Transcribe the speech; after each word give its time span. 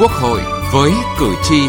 Quốc 0.00 0.10
hội 0.10 0.40
với 0.72 0.92
cử 1.18 1.34
tri. 1.42 1.68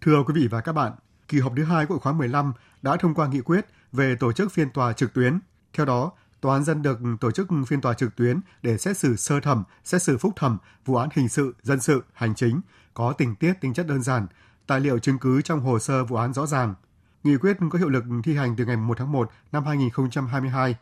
Thưa 0.00 0.22
quý 0.26 0.34
vị 0.34 0.48
và 0.50 0.60
các 0.60 0.72
bạn, 0.72 0.92
kỳ 1.28 1.40
họp 1.40 1.52
thứ 1.56 1.64
hai 1.64 1.86
của 1.86 1.98
khóa 1.98 2.12
15 2.12 2.52
đã 2.82 2.96
thông 2.96 3.14
qua 3.14 3.28
nghị 3.28 3.40
quyết 3.40 3.66
về 3.92 4.16
tổ 4.20 4.32
chức 4.32 4.52
phiên 4.52 4.70
tòa 4.70 4.92
trực 4.92 5.14
tuyến. 5.14 5.40
Theo 5.72 5.86
đó, 5.86 6.12
Tòa 6.40 6.54
án 6.54 6.64
dân 6.64 6.82
được 6.82 6.98
tổ 7.20 7.30
chức 7.30 7.48
phiên 7.66 7.80
tòa 7.80 7.94
trực 7.94 8.16
tuyến 8.16 8.40
để 8.62 8.78
xét 8.78 8.96
xử 8.96 9.16
sơ 9.16 9.40
thẩm, 9.40 9.64
xét 9.84 10.02
xử 10.02 10.18
phúc 10.18 10.32
thẩm, 10.36 10.58
vụ 10.84 10.96
án 10.96 11.08
hình 11.12 11.28
sự, 11.28 11.54
dân 11.62 11.80
sự, 11.80 12.04
hành 12.12 12.34
chính, 12.34 12.60
có 12.94 13.12
tình 13.12 13.36
tiết 13.36 13.52
tính 13.60 13.74
chất 13.74 13.86
đơn 13.86 14.02
giản, 14.02 14.26
tài 14.66 14.80
liệu 14.80 14.98
chứng 14.98 15.18
cứ 15.18 15.42
trong 15.42 15.60
hồ 15.60 15.78
sơ 15.78 16.04
vụ 16.04 16.16
án 16.16 16.32
rõ 16.32 16.46
ràng. 16.46 16.74
Nghị 17.24 17.36
quyết 17.36 17.56
có 17.70 17.78
hiệu 17.78 17.88
lực 17.88 18.04
thi 18.24 18.36
hành 18.36 18.56
từ 18.56 18.64
ngày 18.64 18.76
1 18.76 18.98
tháng 18.98 19.12
1 19.12 19.30
năm 19.52 19.64
2022. 19.64 20.76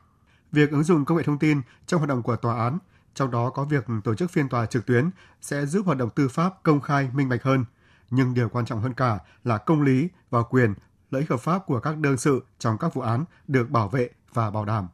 Việc 0.52 0.70
ứng 0.70 0.84
dụng 0.84 1.05
công 1.05 1.16
nghệ 1.16 1.23
thông 1.23 1.38
tin 1.38 1.61
trong 1.87 2.01
hoạt 2.01 2.09
động 2.09 2.23
của 2.23 2.37
tòa 2.37 2.59
án, 2.59 2.78
trong 3.14 3.30
đó 3.30 3.51
có 3.51 3.64
việc 3.64 3.87
tổ 4.05 4.14
chức 4.14 4.30
phiên 4.30 4.48
tòa 4.48 4.66
trực 4.66 4.87
tuyến 4.87 5.11
sẽ 5.41 5.66
giúp 5.66 5.87
hoạt 5.87 5.98
động 5.98 6.11
tư 6.11 6.28
pháp 6.28 6.62
công 6.62 6.80
khai, 6.80 7.11
minh 7.12 7.28
bạch 7.28 7.42
hơn. 7.42 7.64
Nhưng 8.11 8.34
điều 8.34 8.48
quan 8.48 8.66
trọng 8.66 8.80
hơn 8.80 8.95
cả 8.95 9.19
là 9.45 9.59
công 9.59 9.83
lý 9.83 10.09
và 10.30 10.42
quyền, 10.42 10.74
lợi 11.11 11.23
ích 11.23 11.30
hợp 11.30 11.41
pháp 11.41 11.66
của 11.66 11.80
các 11.80 11.97
đương 11.97 12.19
sự 12.19 12.45
trong 12.59 12.78
các 12.78 12.95
vụ 12.95 13.02
án 13.02 13.25
được 13.48 13.70
bảo 13.70 13.89
vệ 13.89 14.11
và 14.33 14.50
bảo 14.50 14.64
đảm. 14.64 14.89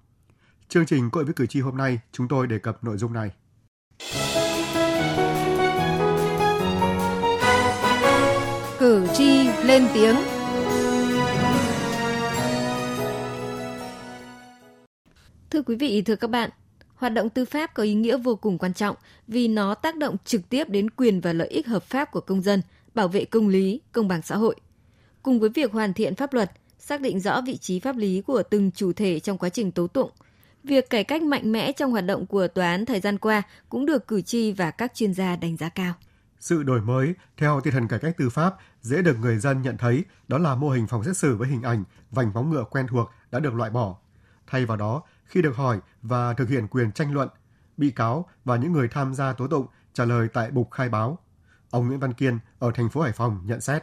Chương 0.68 0.86
trình 0.86 1.10
Cội 1.10 1.24
với 1.24 1.34
cử 1.34 1.46
tri 1.46 1.60
hôm 1.60 1.76
nay, 1.76 2.00
chúng 2.12 2.28
tôi 2.28 2.46
đề 2.46 2.58
cập 2.58 2.84
nội 2.84 2.96
dung 2.96 3.12
này. 3.12 3.30
Cử 8.78 9.06
tri 9.14 9.48
lên 9.48 9.88
tiếng. 9.94 10.43
Thưa 15.54 15.62
quý 15.62 15.76
vị, 15.76 16.02
thưa 16.02 16.16
các 16.16 16.30
bạn, 16.30 16.50
hoạt 16.94 17.12
động 17.12 17.30
tư 17.30 17.44
pháp 17.44 17.74
có 17.74 17.82
ý 17.82 17.94
nghĩa 17.94 18.16
vô 18.16 18.36
cùng 18.36 18.58
quan 18.58 18.74
trọng 18.74 18.96
vì 19.28 19.48
nó 19.48 19.74
tác 19.74 19.96
động 19.96 20.16
trực 20.24 20.48
tiếp 20.48 20.68
đến 20.68 20.90
quyền 20.90 21.20
và 21.20 21.32
lợi 21.32 21.48
ích 21.48 21.66
hợp 21.66 21.82
pháp 21.82 22.10
của 22.10 22.20
công 22.20 22.42
dân, 22.42 22.62
bảo 22.94 23.08
vệ 23.08 23.24
công 23.24 23.48
lý, 23.48 23.80
công 23.92 24.08
bằng 24.08 24.22
xã 24.22 24.36
hội. 24.36 24.56
Cùng 25.22 25.40
với 25.40 25.50
việc 25.50 25.72
hoàn 25.72 25.92
thiện 25.92 26.14
pháp 26.14 26.32
luật, 26.32 26.50
xác 26.78 27.00
định 27.00 27.20
rõ 27.20 27.40
vị 27.40 27.56
trí 27.56 27.80
pháp 27.80 27.96
lý 27.96 28.20
của 28.20 28.42
từng 28.42 28.70
chủ 28.70 28.92
thể 28.92 29.20
trong 29.20 29.38
quá 29.38 29.48
trình 29.48 29.72
tố 29.72 29.86
tụng, 29.86 30.10
việc 30.64 30.90
cải 30.90 31.04
cách 31.04 31.22
mạnh 31.22 31.52
mẽ 31.52 31.72
trong 31.72 31.90
hoạt 31.90 32.04
động 32.04 32.26
của 32.26 32.48
tòa 32.48 32.70
án 32.70 32.86
thời 32.86 33.00
gian 33.00 33.18
qua 33.18 33.42
cũng 33.68 33.86
được 33.86 34.08
cử 34.08 34.20
tri 34.20 34.52
và 34.52 34.70
các 34.70 34.94
chuyên 34.94 35.14
gia 35.14 35.36
đánh 35.36 35.56
giá 35.56 35.68
cao. 35.68 35.94
Sự 36.40 36.62
đổi 36.62 36.80
mới 36.80 37.14
theo 37.36 37.60
tinh 37.60 37.72
thần 37.72 37.88
cải 37.88 37.98
cách 37.98 38.16
tư 38.18 38.28
pháp 38.30 38.54
dễ 38.82 39.02
được 39.02 39.16
người 39.20 39.38
dân 39.38 39.62
nhận 39.62 39.76
thấy 39.76 40.04
đó 40.28 40.38
là 40.38 40.54
mô 40.54 40.70
hình 40.70 40.86
phòng 40.86 41.04
xét 41.04 41.16
xử 41.16 41.36
với 41.36 41.48
hình 41.48 41.62
ảnh 41.62 41.84
vành 42.10 42.32
bóng 42.32 42.50
ngựa 42.50 42.64
quen 42.70 42.86
thuộc 42.90 43.10
đã 43.30 43.40
được 43.40 43.54
loại 43.54 43.70
bỏ. 43.70 43.96
Thay 44.46 44.66
vào 44.66 44.76
đó, 44.76 45.02
khi 45.24 45.42
được 45.42 45.56
hỏi 45.56 45.78
và 46.02 46.34
thực 46.36 46.48
hiện 46.48 46.66
quyền 46.70 46.92
tranh 46.92 47.14
luận, 47.14 47.28
bị 47.76 47.92
cáo 47.96 48.28
và 48.44 48.56
những 48.56 48.72
người 48.72 48.88
tham 48.88 49.14
gia 49.14 49.32
tố 49.32 49.46
tụng 49.48 49.66
trả 49.92 50.04
lời 50.04 50.28
tại 50.34 50.50
bục 50.50 50.70
khai 50.70 50.88
báo. 50.88 51.18
Ông 51.70 51.88
Nguyễn 51.88 52.00
Văn 52.00 52.12
Kiên 52.12 52.38
ở 52.58 52.70
thành 52.74 52.88
phố 52.88 53.00
Hải 53.00 53.12
Phòng 53.12 53.40
nhận 53.46 53.60
xét. 53.60 53.82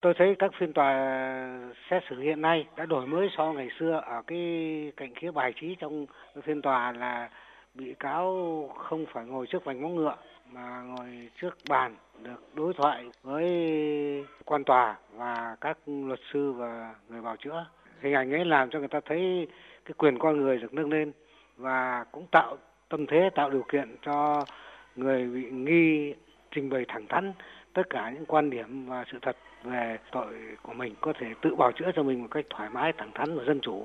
Tôi 0.00 0.14
thấy 0.18 0.36
các 0.38 0.50
phiên 0.60 0.72
tòa 0.72 0.92
xét 1.90 2.02
xử 2.10 2.20
hiện 2.20 2.42
nay 2.42 2.66
đã 2.76 2.86
đổi 2.86 3.06
mới 3.06 3.28
so 3.36 3.52
ngày 3.52 3.68
xưa 3.78 4.00
ở 4.06 4.22
cái 4.26 4.38
cạnh 4.96 5.14
khía 5.14 5.30
bài 5.30 5.52
trí 5.60 5.76
trong 5.80 6.06
phiên 6.44 6.62
tòa 6.62 6.92
là 6.92 7.30
bị 7.74 7.94
cáo 8.00 8.32
không 8.88 9.04
phải 9.14 9.24
ngồi 9.24 9.46
trước 9.46 9.64
vành 9.64 9.82
móng 9.82 9.94
ngựa 9.94 10.16
mà 10.52 10.82
ngồi 10.82 11.28
trước 11.40 11.54
bàn 11.68 11.96
được 12.22 12.54
đối 12.54 12.74
thoại 12.74 13.04
với 13.22 13.46
quan 14.44 14.64
tòa 14.64 14.96
và 15.12 15.56
các 15.60 15.78
luật 15.86 16.20
sư 16.32 16.52
và 16.52 16.94
người 17.08 17.20
bào 17.20 17.36
chữa. 17.36 17.66
Hình 18.00 18.14
ảnh 18.14 18.32
ấy 18.32 18.44
làm 18.44 18.70
cho 18.70 18.78
người 18.78 18.88
ta 18.88 19.00
thấy 19.08 19.48
cái 19.88 19.94
quyền 19.98 20.18
con 20.18 20.40
người 20.40 20.58
được 20.58 20.74
nâng 20.74 20.90
lên 20.90 21.12
và 21.56 22.04
cũng 22.12 22.26
tạo 22.32 22.56
tâm 22.88 23.06
thế 23.06 23.30
tạo 23.34 23.50
điều 23.50 23.64
kiện 23.72 23.96
cho 24.06 24.44
người 24.96 25.26
bị 25.26 25.50
nghi 25.50 26.14
trình 26.54 26.70
bày 26.70 26.84
thẳng 26.88 27.06
thắn 27.08 27.32
tất 27.74 27.82
cả 27.90 28.10
những 28.14 28.26
quan 28.26 28.50
điểm 28.50 28.86
và 28.86 29.04
sự 29.12 29.18
thật 29.22 29.36
về 29.64 29.96
tội 30.12 30.34
của 30.62 30.72
mình 30.72 30.94
có 31.00 31.12
thể 31.20 31.26
tự 31.42 31.54
bào 31.54 31.72
chữa 31.78 31.90
cho 31.96 32.02
mình 32.02 32.22
một 32.22 32.28
cách 32.30 32.44
thoải 32.50 32.70
mái, 32.70 32.92
thẳng 32.98 33.10
thắn 33.14 33.38
và 33.38 33.44
dân 33.46 33.60
chủ. 33.62 33.84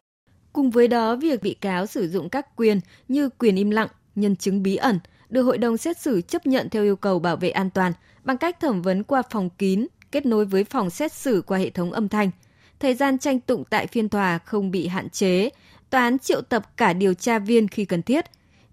Cùng 0.53 0.69
với 0.69 0.87
đó, 0.87 1.15
việc 1.15 1.43
bị 1.43 1.53
cáo 1.53 1.85
sử 1.85 2.07
dụng 2.07 2.29
các 2.29 2.55
quyền 2.55 2.79
như 3.07 3.29
quyền 3.29 3.55
im 3.55 3.69
lặng, 3.69 3.87
nhân 4.15 4.35
chứng 4.35 4.63
bí 4.63 4.75
ẩn 4.75 4.99
được 5.29 5.41
hội 5.41 5.57
đồng 5.57 5.77
xét 5.77 5.97
xử 5.97 6.21
chấp 6.21 6.47
nhận 6.47 6.69
theo 6.69 6.83
yêu 6.83 6.95
cầu 6.95 7.19
bảo 7.19 7.35
vệ 7.35 7.49
an 7.49 7.69
toàn 7.73 7.91
bằng 8.23 8.37
cách 8.37 8.59
thẩm 8.59 8.81
vấn 8.81 9.03
qua 9.03 9.21
phòng 9.31 9.49
kín, 9.57 9.87
kết 10.11 10.25
nối 10.25 10.45
với 10.45 10.63
phòng 10.63 10.89
xét 10.89 11.11
xử 11.11 11.43
qua 11.47 11.57
hệ 11.57 11.69
thống 11.69 11.91
âm 11.91 12.09
thanh. 12.09 12.31
Thời 12.79 12.93
gian 12.93 13.17
tranh 13.17 13.39
tụng 13.39 13.63
tại 13.69 13.87
phiên 13.87 14.09
tòa 14.09 14.37
không 14.37 14.71
bị 14.71 14.87
hạn 14.87 15.09
chế, 15.09 15.49
tòa 15.93 16.01
án 16.01 16.19
triệu 16.19 16.41
tập 16.41 16.77
cả 16.77 16.93
điều 16.93 17.13
tra 17.13 17.39
viên 17.39 17.67
khi 17.67 17.85
cần 17.85 18.03
thiết. 18.03 18.25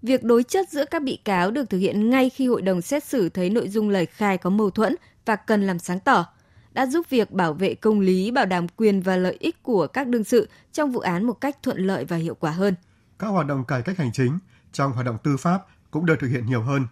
Việc 0.03 0.25
đối 0.25 0.43
chất 0.43 0.69
giữa 0.69 0.85
các 0.85 1.03
bị 1.03 1.17
cáo 1.25 1.51
được 1.51 1.71
thực 1.71 1.79
hiện 1.79 2.11
ngay 2.11 2.31
khi 2.31 2.47
hội 2.47 2.63
đồng 2.63 2.83
xét 2.83 3.05
xử 3.05 3.29
thấy 3.29 3.51
nội 3.51 3.69
dung 3.69 3.89
lời 3.89 4.07
khai 4.07 4.39
có 4.39 4.51
mâu 4.51 4.71
thuẫn 4.71 4.97
và 5.25 5.37
cần 5.37 5.67
làm 5.67 5.79
sáng 5.79 6.01
tỏ– 6.01 6.27
đã 6.73 6.87
giúp 6.87 7.07
việc 7.11 7.31
bảo 7.31 7.53
vệ 7.55 7.75
công 7.75 8.01
lý, 8.01 8.31
bảo 8.31 8.47
đảm 8.47 8.69
quyền 8.69 9.01
và 9.01 9.17
lợi 9.17 9.37
ích 9.41 9.63
của 9.63 9.87
các 9.87 10.09
đương 10.09 10.25
sự 10.25 10.49
trong 10.73 10.93
vụ 10.93 11.01
án 11.01 11.25
một 11.25 11.33
cách 11.33 11.57
thuận 11.63 11.79
lợi 11.79 12.05
và 12.05 12.17
hiệu 12.17 12.35
quả 12.35 12.51
hơn. 12.51 12.75
Các 13.19 13.27
hoạt 13.27 13.47
động 13.47 13.65
cải 13.65 13.83
cách 13.83 13.99
hành 13.99 14.13
chính 14.13 14.39
trong 14.73 14.93
hoạt 14.93 15.07
động 15.07 15.19
tư 15.23 15.37
pháp 15.37 15.63
cũng 15.91 16.07
được 16.07 16.17
thực 16.21 16.29
hiện 16.29 16.47
nhiều 16.47 16.63
hơn. 16.63 16.87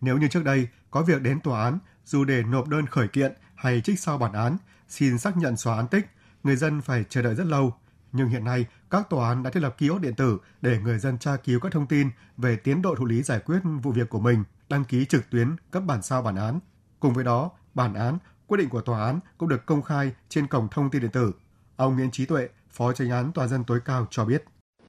Nếu 0.00 0.18
như 0.18 0.28
trước 0.28 0.44
đây 0.44 0.68
có 0.90 1.02
việc 1.02 1.22
đến 1.22 1.40
tòa 1.40 1.64
án 1.64 1.78
dù 2.04 2.24
để 2.24 2.42
nộp 2.42 2.68
đơn 2.68 2.86
khởi 2.86 3.08
kiện 3.08 3.32
hay 3.54 3.80
trích 3.80 4.00
sau 4.00 4.18
bản 4.18 4.32
án, 4.32 4.56
xin 4.88 5.18
xác 5.18 5.36
nhận 5.36 5.56
xóa 5.56 5.76
án 5.76 5.88
tích, 5.88 6.06
người 6.42 6.56
dân 6.56 6.80
phải 6.80 7.04
chờ 7.08 7.22
đợi 7.22 7.34
rất 7.34 7.46
lâu. 7.46 7.74
Nhưng 8.12 8.28
hiện 8.28 8.44
nay, 8.44 8.66
các 8.90 9.10
tòa 9.10 9.28
án 9.28 9.42
đã 9.42 9.50
thiết 9.50 9.62
lập 9.62 9.76
kiosk 9.78 10.00
điện 10.00 10.14
tử 10.14 10.38
để 10.60 10.78
người 10.78 10.98
dân 10.98 11.18
tra 11.18 11.36
cứu 11.36 11.60
các 11.60 11.72
thông 11.72 11.86
tin 11.86 12.08
về 12.36 12.56
tiến 12.56 12.82
độ 12.82 12.94
thụ 12.94 13.04
lý 13.04 13.22
giải 13.22 13.40
quyết 13.40 13.58
vụ 13.82 13.92
việc 13.92 14.08
của 14.08 14.20
mình, 14.20 14.44
đăng 14.68 14.84
ký 14.84 15.04
trực 15.04 15.30
tuyến 15.30 15.56
cấp 15.70 15.82
bản 15.86 16.02
sao 16.02 16.22
bản 16.22 16.36
án. 16.36 16.60
Cùng 17.00 17.12
với 17.12 17.24
đó, 17.24 17.50
bản 17.74 17.94
án 17.94 18.18
quyết 18.46 18.58
định 18.58 18.68
của 18.68 18.80
tòa 18.80 19.06
án 19.06 19.20
cũng 19.38 19.48
được 19.48 19.66
công 19.66 19.82
khai 19.82 20.12
trên 20.28 20.46
cổng 20.46 20.68
thông 20.70 20.90
tin 20.90 21.02
điện 21.02 21.10
tử. 21.10 21.32
Ông 21.76 21.96
Nguyễn 21.96 22.10
Trí 22.10 22.26
Tuệ, 22.26 22.48
Phó 22.70 22.92
Tranh 22.92 23.10
án 23.10 23.32
Tòa 23.32 23.46
dân 23.46 23.64
tối 23.64 23.80
cao 23.84 24.06
cho 24.10 24.24
biết 24.24 24.44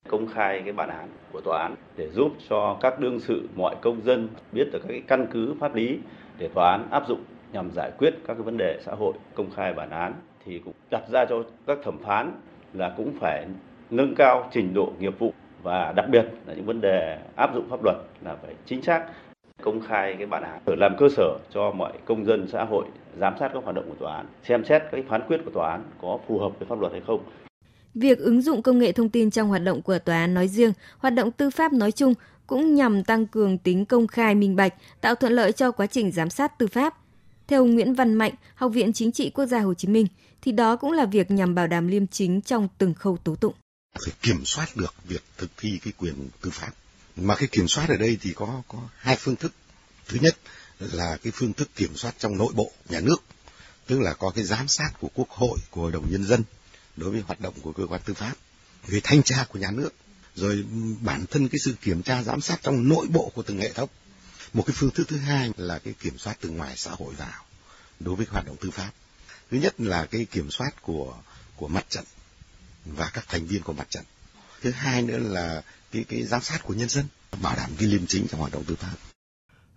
công 0.09 0.27
khai 0.33 0.61
cái 0.63 0.73
bản 0.73 0.89
án 0.89 1.09
của 1.31 1.41
tòa 1.41 1.61
án 1.61 1.75
để 1.97 2.09
giúp 2.09 2.31
cho 2.49 2.77
các 2.81 2.99
đương 2.99 3.19
sự 3.19 3.47
mọi 3.55 3.75
công 3.81 4.05
dân 4.05 4.29
biết 4.51 4.63
được 4.71 4.79
các 4.79 4.87
cái 4.87 5.03
căn 5.07 5.27
cứ 5.31 5.55
pháp 5.59 5.75
lý 5.75 5.99
để 6.37 6.49
tòa 6.53 6.71
án 6.71 6.91
áp 6.91 7.03
dụng 7.07 7.23
nhằm 7.51 7.71
giải 7.71 7.91
quyết 7.97 8.13
các 8.27 8.33
cái 8.33 8.43
vấn 8.43 8.57
đề 8.57 8.79
xã 8.85 8.91
hội 8.91 9.13
công 9.35 9.51
khai 9.55 9.73
bản 9.73 9.89
án 9.89 10.13
thì 10.45 10.61
cũng 10.65 10.73
đặt 10.91 11.03
ra 11.11 11.25
cho 11.29 11.43
các 11.67 11.77
thẩm 11.83 11.97
phán 12.03 12.41
là 12.73 12.93
cũng 12.97 13.13
phải 13.19 13.45
nâng 13.89 14.15
cao 14.15 14.49
trình 14.53 14.73
độ 14.73 14.93
nghiệp 14.99 15.19
vụ 15.19 15.33
và 15.63 15.93
đặc 15.95 16.05
biệt 16.09 16.25
là 16.47 16.53
những 16.53 16.65
vấn 16.65 16.81
đề 16.81 17.19
áp 17.35 17.55
dụng 17.55 17.69
pháp 17.69 17.83
luật 17.83 17.95
là 18.21 18.35
phải 18.41 18.55
chính 18.65 18.81
xác 18.81 19.03
công 19.61 19.81
khai 19.81 20.15
cái 20.17 20.27
bản 20.27 20.43
án 20.43 20.59
để 20.67 20.75
làm 20.77 20.95
cơ 20.99 21.09
sở 21.17 21.37
cho 21.53 21.71
mọi 21.71 21.93
công 22.05 22.25
dân 22.25 22.47
xã 22.51 22.63
hội 22.63 22.85
giám 23.19 23.33
sát 23.39 23.51
các 23.53 23.63
hoạt 23.63 23.75
động 23.75 23.85
của 23.89 23.95
tòa 23.99 24.15
án, 24.15 24.25
xem 24.47 24.65
xét 24.65 24.81
các 24.91 25.05
phán 25.09 25.21
quyết 25.27 25.37
của 25.45 25.51
tòa 25.51 25.71
án 25.71 25.83
có 26.01 26.19
phù 26.27 26.39
hợp 26.39 26.51
với 26.59 26.67
pháp 26.67 26.79
luật 26.79 26.91
hay 26.91 27.01
không. 27.07 27.23
Việc 27.95 28.19
ứng 28.19 28.41
dụng 28.41 28.61
công 28.61 28.79
nghệ 28.79 28.91
thông 28.91 29.09
tin 29.09 29.31
trong 29.31 29.47
hoạt 29.47 29.61
động 29.63 29.81
của 29.81 29.99
tòa 29.99 30.17
án 30.17 30.33
nói 30.33 30.47
riêng, 30.47 30.73
hoạt 30.97 31.13
động 31.13 31.31
tư 31.31 31.49
pháp 31.49 31.73
nói 31.73 31.91
chung 31.91 32.13
cũng 32.47 32.75
nhằm 32.75 33.03
tăng 33.03 33.25
cường 33.25 33.57
tính 33.57 33.85
công 33.85 34.07
khai 34.07 34.35
minh 34.35 34.55
bạch, 34.55 34.73
tạo 35.01 35.15
thuận 35.15 35.33
lợi 35.33 35.51
cho 35.51 35.71
quá 35.71 35.87
trình 35.87 36.11
giám 36.11 36.29
sát 36.29 36.59
tư 36.59 36.67
pháp. 36.67 36.93
Theo 37.47 37.61
ông 37.61 37.73
Nguyễn 37.73 37.93
Văn 37.93 38.13
Mạnh, 38.13 38.33
Học 38.55 38.71
viện 38.73 38.93
Chính 38.93 39.11
trị 39.11 39.29
Quốc 39.29 39.45
gia 39.45 39.59
Hồ 39.59 39.73
Chí 39.73 39.87
Minh, 39.87 40.07
thì 40.41 40.51
đó 40.51 40.75
cũng 40.75 40.91
là 40.91 41.05
việc 41.05 41.31
nhằm 41.31 41.55
bảo 41.55 41.67
đảm 41.67 41.87
liêm 41.87 42.07
chính 42.07 42.41
trong 42.41 42.67
từng 42.77 42.93
khâu 42.93 43.17
tố 43.17 43.35
tụng. 43.35 43.53
Phải 44.05 44.13
kiểm 44.21 44.45
soát 44.45 44.75
được 44.75 44.93
việc 45.07 45.23
thực 45.37 45.49
thi 45.57 45.79
cái 45.83 45.93
quyền 45.97 46.29
tư 46.41 46.49
pháp. 46.49 46.71
Mà 47.15 47.35
cái 47.35 47.47
kiểm 47.51 47.67
soát 47.67 47.89
ở 47.89 47.97
đây 47.97 48.17
thì 48.21 48.33
có 48.35 48.61
có 48.67 48.79
hai 48.95 49.15
phương 49.19 49.35
thức. 49.35 49.51
Thứ 50.07 50.17
nhất 50.21 50.37
là 50.79 51.17
cái 51.23 51.31
phương 51.35 51.53
thức 51.53 51.69
kiểm 51.75 51.95
soát 51.95 52.15
trong 52.19 52.37
nội 52.37 52.53
bộ 52.55 52.71
nhà 52.89 52.99
nước, 52.99 53.23
tức 53.87 53.99
là 53.99 54.13
có 54.13 54.29
cái 54.29 54.43
giám 54.43 54.67
sát 54.67 54.89
của 54.99 55.09
Quốc 55.13 55.29
hội, 55.29 55.59
của 55.71 55.81
Hội 55.81 55.91
đồng 55.91 56.11
Nhân 56.11 56.23
dân 56.23 56.43
đối 56.97 57.09
với 57.09 57.21
hoạt 57.21 57.39
động 57.41 57.53
của 57.61 57.71
cơ 57.71 57.87
quan 57.87 58.01
tư 58.05 58.13
pháp, 58.13 58.33
về 58.87 59.01
thanh 59.03 59.23
tra 59.23 59.45
của 59.49 59.59
nhà 59.59 59.71
nước, 59.71 59.93
rồi 60.35 60.65
bản 61.01 61.25
thân 61.31 61.47
cái 61.47 61.59
sự 61.65 61.75
kiểm 61.81 62.03
tra 62.03 62.23
giám 62.23 62.41
sát 62.41 62.59
trong 62.63 62.89
nội 62.89 63.07
bộ 63.07 63.31
của 63.35 63.41
từng 63.41 63.57
hệ 63.57 63.71
thống. 63.71 63.89
Một 64.53 64.63
cái 64.65 64.73
phương 64.77 64.91
thức 64.91 65.07
thứ 65.07 65.17
hai 65.17 65.51
là 65.57 65.79
cái 65.79 65.93
kiểm 65.99 66.17
soát 66.17 66.37
từ 66.41 66.49
ngoài 66.49 66.77
xã 66.77 66.91
hội 66.91 67.13
vào 67.13 67.43
đối 67.99 68.15
với 68.15 68.25
hoạt 68.29 68.45
động 68.45 68.55
tư 68.61 68.69
pháp. 68.71 68.91
Thứ 69.51 69.57
nhất 69.57 69.81
là 69.81 70.05
cái 70.05 70.25
kiểm 70.25 70.51
soát 70.51 70.81
của 70.81 71.15
của 71.55 71.67
mặt 71.67 71.85
trận 71.89 72.03
và 72.85 73.09
các 73.13 73.25
thành 73.27 73.45
viên 73.45 73.63
của 73.63 73.73
mặt 73.73 73.89
trận. 73.89 74.03
Thứ 74.61 74.71
hai 74.71 75.01
nữa 75.01 75.17
là 75.17 75.61
cái 75.91 76.05
cái 76.09 76.23
giám 76.23 76.41
sát 76.41 76.63
của 76.63 76.73
nhân 76.73 76.89
dân, 76.89 77.05
bảo 77.41 77.55
đảm 77.55 77.71
cái 77.77 77.87
liêm 77.87 78.05
chính 78.07 78.27
trong 78.27 78.39
hoạt 78.39 78.51
động 78.51 78.63
tư 78.63 78.75
pháp. 78.75 78.95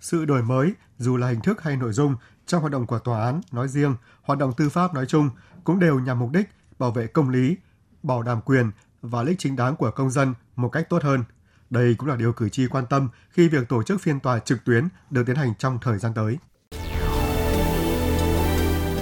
Sự 0.01 0.25
đổi 0.25 0.43
mới, 0.43 0.73
dù 0.99 1.17
là 1.17 1.29
hình 1.29 1.41
thức 1.41 1.63
hay 1.63 1.77
nội 1.77 1.93
dung, 1.93 2.17
trong 2.47 2.61
hoạt 2.61 2.73
động 2.73 2.87
của 2.87 2.99
tòa 2.99 3.25
án 3.25 3.41
nói 3.53 3.69
riêng, 3.69 3.97
hoạt 4.23 4.39
động 4.39 4.53
tư 4.57 4.69
pháp 4.69 4.95
nói 4.95 5.07
chung 5.09 5.31
cũng 5.65 5.79
đều 5.79 5.99
nhằm 6.01 6.19
mục 6.19 6.31
đích 6.33 6.47
bảo 6.79 6.91
vệ 6.91 7.07
công 7.07 7.31
lý, 7.31 7.57
bảo 8.03 8.23
đảm 8.23 8.41
quyền 8.41 8.71
và 9.03 9.23
lợi 9.23 9.31
ích 9.31 9.39
chính 9.39 9.57
đáng 9.57 9.77
của 9.77 9.91
công 9.91 10.11
dân 10.11 10.35
một 10.57 10.69
cách 10.69 10.87
tốt 10.91 11.03
hơn. 11.03 11.25
Đây 11.71 11.95
cũng 11.99 12.09
là 12.09 12.17
điều 12.17 12.33
cử 12.33 12.49
tri 12.49 12.67
quan 12.67 12.87
tâm 12.87 13.09
khi 13.31 13.49
việc 13.49 13.69
tổ 13.69 13.83
chức 13.83 14.01
phiên 14.01 14.21
tòa 14.21 14.39
trực 14.39 14.65
tuyến 14.65 14.89
được 15.11 15.23
tiến 15.27 15.37
hành 15.37 15.55
trong 15.59 15.79
thời 15.83 15.99
gian 15.99 16.13
tới. 16.15 16.39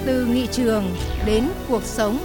Từ 0.07 0.27
nghị 0.27 0.47
trường 0.53 0.85
đến 1.27 1.49
cuộc 1.69 1.83
sống 1.83 2.19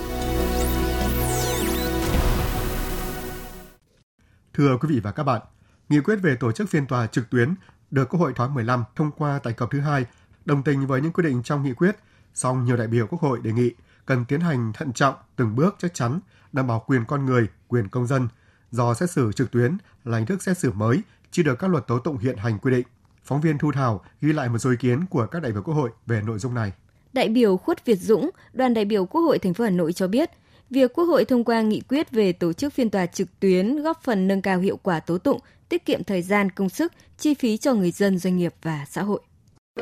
Thưa 4.53 4.77
quý 4.77 4.89
vị 4.89 5.00
và 5.03 5.12
các 5.12 5.24
bạn, 5.24 5.41
nghị 5.89 6.00
quyết 6.00 6.15
về 6.15 6.36
tổ 6.39 6.51
chức 6.51 6.69
phiên 6.69 6.88
tòa 6.88 7.07
trực 7.07 7.30
tuyến 7.30 7.53
được 7.92 8.09
Quốc 8.09 8.19
hội 8.19 8.33
khóa 8.33 8.47
15 8.47 8.83
thông 8.95 9.12
qua 9.12 9.39
tại 9.44 9.53
kỳ 9.53 9.65
thứ 9.71 9.80
hai, 9.80 10.06
đồng 10.45 10.63
tình 10.63 10.88
với 10.88 11.01
những 11.01 11.13
quy 11.13 11.24
định 11.24 11.44
trong 11.44 11.63
nghị 11.63 11.74
quyết, 11.74 11.95
song 12.33 12.65
nhiều 12.65 12.77
đại 12.77 12.88
biểu 12.88 13.07
Quốc 13.07 13.21
hội 13.21 13.39
đề 13.44 13.51
nghị 13.51 13.71
cần 14.06 14.25
tiến 14.25 14.42
hành 14.42 14.74
thận 14.74 14.94
trọng, 14.94 15.15
từng 15.35 15.56
bước 15.56 15.75
chắc 15.80 15.94
chắn, 15.94 16.19
đảm 16.51 16.68
bảo 16.68 16.83
quyền 16.88 17.06
con 17.06 17.25
người, 17.25 17.47
quyền 17.68 17.89
công 17.89 18.07
dân, 18.07 18.27
do 18.71 18.94
xét 18.94 19.12
xử 19.12 19.31
trực 19.31 19.51
tuyến 19.51 19.77
là 20.06 20.18
hình 20.18 20.25
thức 20.25 20.44
xét 20.44 20.57
xử 20.57 20.71
mới, 20.71 21.01
chưa 21.31 21.44
được 21.44 21.60
các 21.60 21.69
luật 21.69 21.88
tố 21.88 22.00
tụng 22.00 22.18
hiện 22.18 22.38
hành 22.38 22.60
quy 22.60 22.71
định. 22.71 22.86
Phóng 23.24 23.42
viên 23.42 23.57
Thu 23.57 23.71
Thảo 23.71 24.01
ghi 24.21 24.33
lại 24.33 24.50
một 24.50 24.57
số 24.57 24.69
ý 24.69 24.75
kiến 24.80 25.06
của 25.10 25.25
các 25.25 25.42
đại 25.42 25.51
biểu 25.51 25.62
Quốc 25.63 25.74
hội 25.74 25.89
về 26.06 26.21
nội 26.21 26.39
dung 26.39 26.54
này. 26.54 26.71
Đại 27.13 27.30
biểu 27.30 27.57
Khuất 27.57 27.86
Việt 27.86 27.95
Dũng, 27.95 28.30
đoàn 28.54 28.74
đại 28.74 28.86
biểu 28.86 29.06
Quốc 29.06 29.21
hội 29.21 29.39
thành 29.39 29.54
phố 29.54 29.63
Hà 29.63 29.69
Nội 29.69 29.94
cho 29.94 30.07
biết, 30.07 30.30
việc 30.69 30.94
Quốc 30.94 31.06
hội 31.06 31.25
thông 31.25 31.44
qua 31.44 31.62
nghị 31.62 31.81
quyết 31.81 32.12
về 32.12 32.33
tổ 32.33 32.54
chức 32.54 32.74
phiên 32.74 32.89
tòa 32.89 33.06
trực 33.06 33.39
tuyến 33.39 33.83
góp 33.83 34.04
phần 34.04 34.27
nâng 34.27 34.42
cao 34.42 34.60
hiệu 34.60 34.77
quả 34.83 35.00
tố 35.00 35.18
tụng, 35.18 35.39
tiết 35.69 35.86
kiệm 35.86 36.04
thời 36.04 36.21
gian, 36.21 36.50
công 36.50 36.69
sức, 36.69 36.94
chi 37.18 37.33
phí 37.33 37.57
cho 37.57 37.74
người 37.74 37.92
dân, 37.92 38.18
doanh 38.18 38.38
nghiệp 38.38 38.54
và 38.62 38.86
xã 38.89 39.04
hội. 39.04 39.21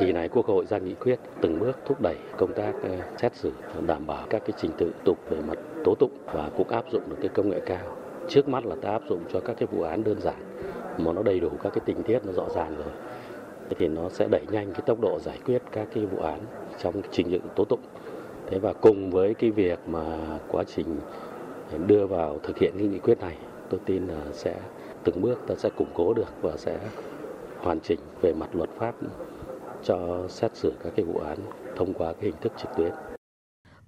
Kỳ 0.00 0.12
này 0.12 0.28
Quốc 0.28 0.46
hội 0.46 0.66
ra 0.70 0.78
nghị 0.78 0.94
quyết 0.94 1.18
từng 1.42 1.58
bước 1.58 1.72
thúc 1.86 2.00
đẩy 2.00 2.16
công 2.38 2.52
tác 2.56 2.72
ờ, 2.82 3.16
xét 3.22 3.32
xử 3.36 3.52
đảm 3.86 4.06
bảo 4.06 4.26
các 4.30 4.42
cái 4.46 4.56
trình 4.62 4.70
tự 4.78 4.92
tục 5.04 5.18
về 5.30 5.40
mặt 5.40 5.58
tố 5.84 5.94
tụng 5.94 6.18
và 6.24 6.50
cũng 6.56 6.68
áp 6.68 6.84
dụng 6.92 7.02
được 7.10 7.16
cái 7.20 7.28
công 7.34 7.50
nghệ 7.50 7.60
cao. 7.66 7.96
Trước 8.28 8.48
mắt 8.48 8.66
là 8.66 8.76
ta 8.82 8.90
áp 8.90 9.02
dụng 9.08 9.20
cho 9.32 9.40
các 9.40 9.56
cái 9.58 9.66
vụ 9.72 9.82
án 9.82 10.04
đơn 10.04 10.20
giản 10.20 10.36
mà 10.98 11.12
nó 11.12 11.22
đầy 11.22 11.40
đủ 11.40 11.50
các 11.62 11.70
cái 11.74 11.82
tình 11.84 12.02
tiết 12.02 12.18
nó 12.26 12.32
rõ 12.32 12.48
ràng 12.54 12.74
rồi 12.76 12.92
thì 13.78 13.88
nó 13.88 14.08
sẽ 14.08 14.28
đẩy 14.30 14.46
nhanh 14.50 14.72
cái 14.72 14.82
tốc 14.86 15.00
độ 15.00 15.18
giải 15.18 15.38
quyết 15.44 15.62
các 15.72 15.88
cái 15.94 16.06
vụ 16.06 16.22
án 16.22 16.40
trong 16.78 16.94
trình 17.10 17.30
dựng 17.30 17.42
tố 17.56 17.64
tụng. 17.64 17.80
Thế 18.46 18.58
và 18.58 18.72
cùng 18.72 19.10
với 19.10 19.34
cái 19.34 19.50
việc 19.50 19.78
mà 19.86 20.18
quá 20.48 20.64
trình 20.64 20.86
đưa 21.86 22.06
vào 22.06 22.38
thực 22.42 22.58
hiện 22.58 22.72
cái 22.78 22.86
nghị 22.86 22.98
quyết 22.98 23.20
này, 23.20 23.36
tôi 23.70 23.80
tin 23.84 24.06
là 24.06 24.20
sẽ 24.32 24.54
từng 25.04 25.22
bước 25.22 25.38
ta 25.46 25.54
sẽ 25.54 25.70
củng 25.76 25.90
cố 25.94 26.12
được 26.14 26.42
và 26.42 26.56
sẽ 26.56 26.78
hoàn 27.58 27.80
chỉnh 27.80 28.00
về 28.20 28.32
mặt 28.32 28.48
luật 28.52 28.70
pháp 28.76 28.94
cho 29.82 30.24
xét 30.28 30.56
xử 30.56 30.72
các 30.84 30.92
cái 30.96 31.04
vụ 31.04 31.20
án 31.24 31.38
thông 31.76 31.94
qua 31.94 32.12
cái 32.12 32.22
hình 32.22 32.40
thức 32.40 32.52
trực 32.56 32.70
tuyến. 32.76 32.92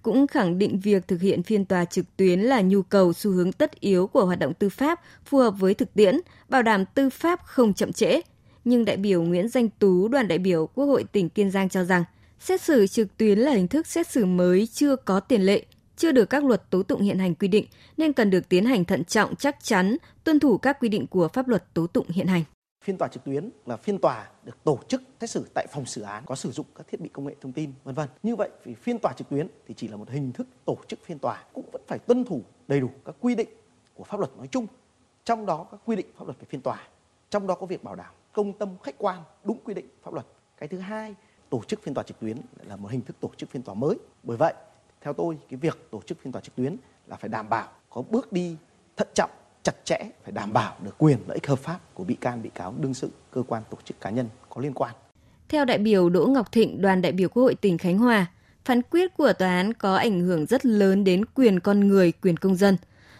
Cũng 0.02 0.26
khẳng 0.26 0.58
định 0.58 0.80
việc 0.80 1.08
thực 1.08 1.20
hiện 1.20 1.42
phiên 1.42 1.64
tòa 1.64 1.84
trực 1.84 2.16
tuyến 2.16 2.40
là 2.40 2.60
nhu 2.60 2.82
cầu 2.82 3.12
xu 3.12 3.30
hướng 3.30 3.52
tất 3.52 3.80
yếu 3.80 4.06
của 4.06 4.24
hoạt 4.24 4.38
động 4.38 4.54
tư 4.54 4.68
pháp, 4.68 5.00
phù 5.24 5.38
hợp 5.38 5.54
với 5.58 5.74
thực 5.74 5.94
tiễn, 5.94 6.20
bảo 6.48 6.62
đảm 6.62 6.84
tư 6.94 7.10
pháp 7.10 7.40
không 7.44 7.74
chậm 7.74 7.92
trễ. 7.92 8.20
Nhưng 8.64 8.84
đại 8.84 8.96
biểu 8.96 9.22
Nguyễn 9.22 9.48
Danh 9.48 9.68
Tú, 9.68 10.08
đoàn 10.08 10.28
đại 10.28 10.38
biểu 10.38 10.66
Quốc 10.66 10.86
hội 10.86 11.04
tỉnh 11.04 11.28
Kiên 11.28 11.50
Giang 11.50 11.68
cho 11.68 11.84
rằng, 11.84 12.04
xét 12.40 12.60
xử 12.60 12.86
trực 12.86 13.16
tuyến 13.16 13.38
là 13.38 13.52
hình 13.52 13.68
thức 13.68 13.86
xét 13.86 14.06
xử 14.10 14.26
mới 14.26 14.66
chưa 14.66 14.96
có 14.96 15.20
tiền 15.20 15.42
lệ, 15.42 15.64
chưa 15.96 16.12
được 16.12 16.30
các 16.30 16.44
luật 16.44 16.70
tố 16.70 16.82
tụng 16.82 17.00
hiện 17.00 17.18
hành 17.18 17.34
quy 17.34 17.48
định 17.48 17.66
nên 17.96 18.12
cần 18.12 18.30
được 18.30 18.48
tiến 18.48 18.64
hành 18.64 18.84
thận 18.84 19.04
trọng 19.04 19.36
chắc 19.36 19.56
chắn, 19.62 19.96
tuân 20.24 20.40
thủ 20.40 20.58
các 20.58 20.80
quy 20.80 20.88
định 20.88 21.06
của 21.06 21.28
pháp 21.28 21.48
luật 21.48 21.74
tố 21.74 21.86
tụng 21.86 22.06
hiện 22.08 22.26
hành. 22.26 22.44
Phiên 22.84 22.98
tòa 22.98 23.08
trực 23.08 23.24
tuyến 23.24 23.50
là 23.66 23.76
phiên 23.76 23.98
tòa 23.98 24.30
được 24.44 24.64
tổ 24.64 24.78
chức 24.88 25.02
xét 25.20 25.30
xử 25.30 25.46
tại 25.54 25.66
phòng 25.70 25.86
xử 25.86 26.02
án 26.02 26.24
có 26.26 26.34
sử 26.34 26.50
dụng 26.50 26.66
các 26.74 26.86
thiết 26.88 27.00
bị 27.00 27.08
công 27.08 27.24
nghệ 27.26 27.34
thông 27.40 27.52
tin 27.52 27.72
vân 27.84 27.94
vân. 27.94 28.08
Như 28.22 28.36
vậy 28.36 28.50
vì 28.64 28.74
phiên 28.74 28.98
tòa 28.98 29.12
trực 29.12 29.28
tuyến 29.28 29.48
thì 29.66 29.74
chỉ 29.74 29.88
là 29.88 29.96
một 29.96 30.10
hình 30.10 30.32
thức 30.32 30.46
tổ 30.64 30.76
chức 30.88 30.98
phiên 31.04 31.18
tòa 31.18 31.44
cũng 31.52 31.70
vẫn 31.72 31.82
phải 31.86 31.98
tuân 31.98 32.24
thủ 32.24 32.42
đầy 32.68 32.80
đủ 32.80 32.90
các 33.04 33.14
quy 33.20 33.34
định 33.34 33.48
của 33.94 34.04
pháp 34.04 34.20
luật 34.20 34.36
nói 34.36 34.48
chung, 34.50 34.66
trong 35.24 35.46
đó 35.46 35.66
các 35.70 35.80
quy 35.84 35.96
định 35.96 36.06
pháp 36.16 36.24
luật 36.24 36.40
về 36.40 36.46
phiên 36.48 36.60
tòa, 36.60 36.88
trong 37.30 37.46
đó 37.46 37.54
có 37.54 37.66
việc 37.66 37.84
bảo 37.84 37.94
đảm 37.94 38.14
công 38.32 38.52
tâm 38.52 38.78
khách 38.82 38.94
quan 38.98 39.22
đúng 39.44 39.58
quy 39.64 39.74
định 39.74 39.88
pháp 40.02 40.14
luật. 40.14 40.26
Cái 40.56 40.68
thứ 40.68 40.78
hai, 40.78 41.14
tổ 41.48 41.62
chức 41.62 41.82
phiên 41.82 41.94
tòa 41.94 42.04
trực 42.04 42.20
tuyến 42.20 42.36
là 42.62 42.76
một 42.76 42.90
hình 42.90 43.00
thức 43.00 43.16
tổ 43.20 43.30
chức 43.36 43.50
phiên 43.50 43.62
tòa 43.62 43.74
mới. 43.74 43.96
Bởi 44.22 44.36
vậy, 44.36 44.54
theo 45.00 45.12
tôi 45.12 45.38
cái 45.48 45.56
việc 45.56 45.90
tổ 45.90 46.02
chức 46.02 46.18
phiên 46.18 46.32
tòa 46.32 46.42
trực 46.42 46.54
tuyến 46.54 46.76
là 47.06 47.16
phải 47.16 47.28
đảm 47.28 47.48
bảo 47.48 47.68
có 47.90 48.02
bước 48.02 48.32
đi 48.32 48.56
thận 48.96 49.08
trọng 49.14 49.30
chặt 49.62 49.74
chẽ 49.84 49.98
phải 50.24 50.32
đảm 50.32 50.52
bảo 50.52 50.76
được 50.84 50.98
quyền 50.98 51.18
lợi 51.26 51.34
ích 51.34 51.46
hợp 51.46 51.58
pháp 51.58 51.94
của 51.94 52.04
bị 52.04 52.14
can, 52.20 52.42
bị 52.42 52.50
cáo, 52.54 52.74
đương 52.78 52.94
sự, 52.94 53.10
cơ 53.30 53.42
quan, 53.48 53.62
tổ 53.70 53.78
chức 53.84 54.00
cá 54.00 54.10
nhân 54.10 54.28
có 54.48 54.60
liên 54.60 54.74
quan. 54.74 54.94
Theo 55.48 55.64
đại 55.64 55.78
biểu 55.78 56.10
Đỗ 56.10 56.26
Ngọc 56.26 56.52
Thịnh, 56.52 56.82
đoàn 56.82 57.02
đại 57.02 57.12
biểu 57.12 57.28
Quốc 57.28 57.42
hội 57.42 57.54
tỉnh 57.54 57.78
Khánh 57.78 57.98
Hòa, 57.98 58.26
phán 58.64 58.82
quyết 58.82 59.16
của 59.16 59.32
tòa 59.32 59.48
án 59.48 59.74
có 59.74 59.96
ảnh 59.96 60.20
hưởng 60.20 60.46
rất 60.46 60.66
lớn 60.66 61.04
đến 61.04 61.24
quyền 61.24 61.60
con 61.60 61.88
người, 61.88 62.12
quyền 62.12 62.36
công 62.36 62.56
dân. 62.56 62.76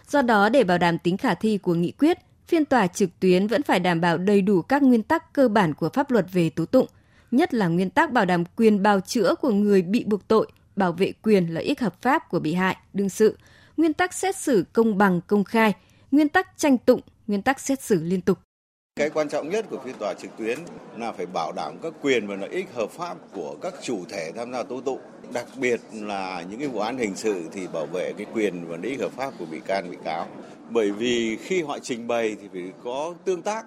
Do 0.09 0.23
đó, 0.23 0.49
để 0.49 0.65
bảo 0.65 0.79
đảm 0.79 0.99
tính 0.99 1.17
khả 1.17 1.35
thi 1.35 1.59
của 1.59 1.75
nghị 1.75 1.91
quyết, 1.91 2.19
phiên 2.47 2.65
tòa 2.65 2.87
trực 2.87 3.21
tuyến 3.21 3.47
vẫn 3.47 3.63
phải 3.63 3.81
đảm 3.81 4.01
bảo 4.01 4.19
đầy 4.19 4.43
đủ 4.43 4.63
các 4.63 4.83
nguyên 4.83 5.03
tắc 5.03 5.33
cơ 5.33 5.49
bản 5.49 5.75
của 5.75 5.89
pháp 5.89 6.11
luật 6.11 6.27
về 6.33 6.51
tố 6.51 6.67
tụng, 6.67 6.87
nhất 7.31 7.55
là 7.55 7.69
nguyên 7.69 7.91
tắc 7.91 8.13
bảo 8.13 8.25
đảm 8.25 8.45
quyền 8.57 8.83
bào 8.83 9.01
chữa 9.01 9.35
của 9.35 9.51
người 9.51 9.83
bị 9.83 10.05
buộc 10.05 10.29
tội, 10.29 10.47
bảo 10.77 10.93
vệ 10.93 11.13
quyền 11.23 11.55
lợi 11.55 11.65
ích 11.65 11.81
hợp 11.81 12.03
pháp 12.03 12.29
của 12.29 12.39
bị 12.39 12.55
hại, 12.55 12.77
đương 12.93 13.09
sự, 13.09 13.37
nguyên 13.77 13.93
tắc 13.93 14.15
xét 14.15 14.37
xử 14.37 14.65
công 14.73 14.99
bằng, 14.99 15.21
công 15.27 15.45
khai, 15.45 15.75
nguyên 16.11 16.29
tắc 16.29 16.49
tranh 16.57 16.79
tụng, 16.79 17.01
nguyên 17.27 17.43
tắc 17.43 17.61
xét 17.61 17.83
xử 17.83 18.03
liên 18.03 18.21
tục. 18.21 18.39
Cái 18.97 19.11
quan 19.11 19.29
trọng 19.29 19.49
nhất 19.49 19.67
của 19.71 19.79
phiên 19.85 19.95
tòa 19.99 20.15
trực 20.15 20.31
tuyến 20.37 20.59
là 20.97 21.13
phải 21.13 21.27
bảo 21.27 21.53
đảm 21.57 21.77
các 21.83 21.93
quyền 22.03 22.27
và 22.27 22.37
lợi 22.37 22.51
ích 22.51 22.67
hợp 22.75 22.91
pháp 22.91 23.17
của 23.33 23.57
các 23.63 23.75
chủ 23.83 24.05
thể 24.09 24.33
tham 24.37 24.53
gia 24.53 24.63
tố 24.63 24.81
tụng. 24.81 25.01
Đặc 25.33 25.47
biệt 25.57 25.81
là 25.93 26.45
những 26.51 26.59
cái 26.59 26.69
vụ 26.69 26.81
án 26.81 26.99
hình 26.99 27.17
sự 27.17 27.43
thì 27.53 27.67
bảo 27.73 27.87
vệ 27.87 28.13
cái 28.17 28.27
quyền 28.35 28.69
và 28.69 28.77
lợi 28.77 28.91
ích 28.91 29.01
hợp 29.01 29.13
pháp 29.13 29.33
của 29.39 29.45
bị 29.45 29.61
can 29.67 29.91
bị 29.91 29.97
cáo. 30.05 30.27
Bởi 30.71 30.91
vì 30.93 31.37
khi 31.37 31.63
họ 31.63 31.79
trình 31.79 32.07
bày 32.07 32.37
thì 32.41 32.49
phải 32.53 32.73
có 32.85 33.15
tương 33.25 33.43
tác. 33.43 33.67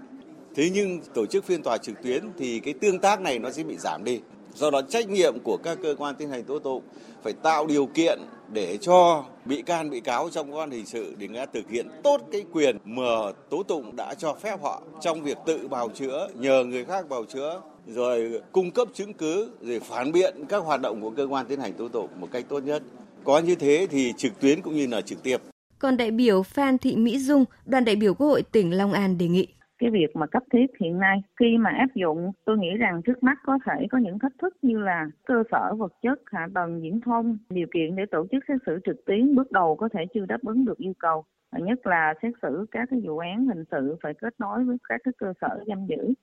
Thế 0.55 0.69
nhưng 0.73 1.01
tổ 1.13 1.25
chức 1.25 1.45
phiên 1.45 1.63
tòa 1.63 1.77
trực 1.77 2.03
tuyến 2.03 2.29
thì 2.37 2.59
cái 2.59 2.73
tương 2.73 2.99
tác 2.99 3.21
này 3.21 3.39
nó 3.39 3.51
sẽ 3.51 3.63
bị 3.63 3.77
giảm 3.77 4.03
đi. 4.03 4.21
Do 4.55 4.71
đó 4.71 4.81
trách 4.89 5.09
nhiệm 5.09 5.39
của 5.43 5.57
các 5.63 5.77
cơ 5.83 5.95
quan 5.97 6.15
tiến 6.15 6.29
hành 6.29 6.43
tố 6.43 6.59
tụng 6.59 6.83
phải 7.23 7.33
tạo 7.33 7.67
điều 7.67 7.85
kiện 7.85 8.19
để 8.53 8.77
cho 8.81 9.25
bị 9.45 9.61
can 9.61 9.89
bị 9.89 9.99
cáo 9.99 10.29
trong 10.29 10.51
cơ 10.51 10.57
quan 10.57 10.71
hình 10.71 10.85
sự 10.85 11.15
để 11.17 11.27
người 11.27 11.37
ta 11.37 11.45
thực 11.53 11.69
hiện 11.69 11.87
tốt 12.03 12.21
cái 12.31 12.43
quyền 12.53 12.77
mà 12.85 13.31
tố 13.49 13.63
tụng 13.63 13.95
đã 13.95 14.13
cho 14.13 14.33
phép 14.33 14.61
họ 14.61 14.81
trong 15.01 15.23
việc 15.23 15.37
tự 15.45 15.67
bào 15.67 15.89
chữa, 15.89 16.29
nhờ 16.39 16.63
người 16.63 16.85
khác 16.85 17.09
bào 17.09 17.25
chữa 17.25 17.61
rồi 17.87 18.41
cung 18.51 18.71
cấp 18.71 18.87
chứng 18.93 19.13
cứ 19.13 19.49
rồi 19.61 19.79
phản 19.79 20.11
biện 20.11 20.35
các 20.49 20.63
hoạt 20.63 20.81
động 20.81 21.01
của 21.01 21.09
cơ 21.09 21.27
quan 21.29 21.45
tiến 21.45 21.59
hành 21.59 21.73
tố 21.73 21.87
tụng 21.87 22.09
một 22.19 22.27
cách 22.31 22.45
tốt 22.49 22.59
nhất. 22.59 22.83
Có 23.23 23.39
như 23.39 23.55
thế 23.55 23.87
thì 23.91 24.13
trực 24.17 24.39
tuyến 24.39 24.61
cũng 24.61 24.75
như 24.75 24.87
là 24.87 25.01
trực 25.01 25.23
tiếp. 25.23 25.37
Còn 25.79 25.97
đại 25.97 26.11
biểu 26.11 26.43
Phan 26.43 26.77
Thị 26.77 26.95
Mỹ 26.95 27.19
Dung, 27.19 27.45
đoàn 27.65 27.85
đại 27.85 27.95
biểu 27.95 28.13
Quốc 28.13 28.27
hội 28.27 28.41
tỉnh 28.41 28.77
Long 28.77 28.93
An 28.93 29.17
đề 29.17 29.27
nghị 29.27 29.47
cái 29.83 29.91
việc 29.91 30.15
mà 30.15 30.27
cấp 30.27 30.43
thiết 30.53 30.65
hiện 30.79 30.99
nay. 30.99 31.21
Khi 31.39 31.57
mà 31.57 31.69
áp 31.69 31.95
dụng, 31.95 32.31
tôi 32.45 32.57
nghĩ 32.57 32.77
rằng 32.77 33.01
trước 33.01 33.23
mắt 33.23 33.37
có 33.45 33.59
thể 33.65 33.87
có 33.91 33.97
những 33.97 34.19
thách 34.19 34.31
thức 34.41 34.57
như 34.61 34.79
là 34.79 35.07
cơ 35.25 35.43
sở 35.51 35.75
vật 35.75 35.93
chất 36.01 36.19
hạ 36.25 36.47
tầng 36.55 36.81
viễn 36.81 37.01
thông, 37.01 37.37
điều 37.49 37.67
kiện 37.73 37.95
để 37.95 38.05
tổ 38.11 38.27
chức 38.31 38.43
xét 38.47 38.57
xử 38.65 38.79
trực 38.85 39.05
tuyến 39.05 39.35
bước 39.35 39.51
đầu 39.51 39.75
có 39.75 39.89
thể 39.93 40.05
chưa 40.13 40.25
đáp 40.25 40.41
ứng 40.41 40.65
được 40.65 40.77
yêu 40.77 40.93
cầu. 40.99 41.23
Nhất 41.59 41.87
là 41.87 42.13
xét 42.21 42.31
xử 42.41 42.65
các 42.71 42.87
cái 42.91 43.01
vụ 43.03 43.17
án 43.17 43.47
hình 43.47 43.63
sự 43.71 43.97
phải 44.03 44.13
kết 44.13 44.33
nối 44.39 44.63
với 44.63 44.77
các 44.89 45.01
cái 45.03 45.11
cơ 45.17 45.33
sở 45.41 45.63
giam 45.67 45.85
giữ 45.85 46.13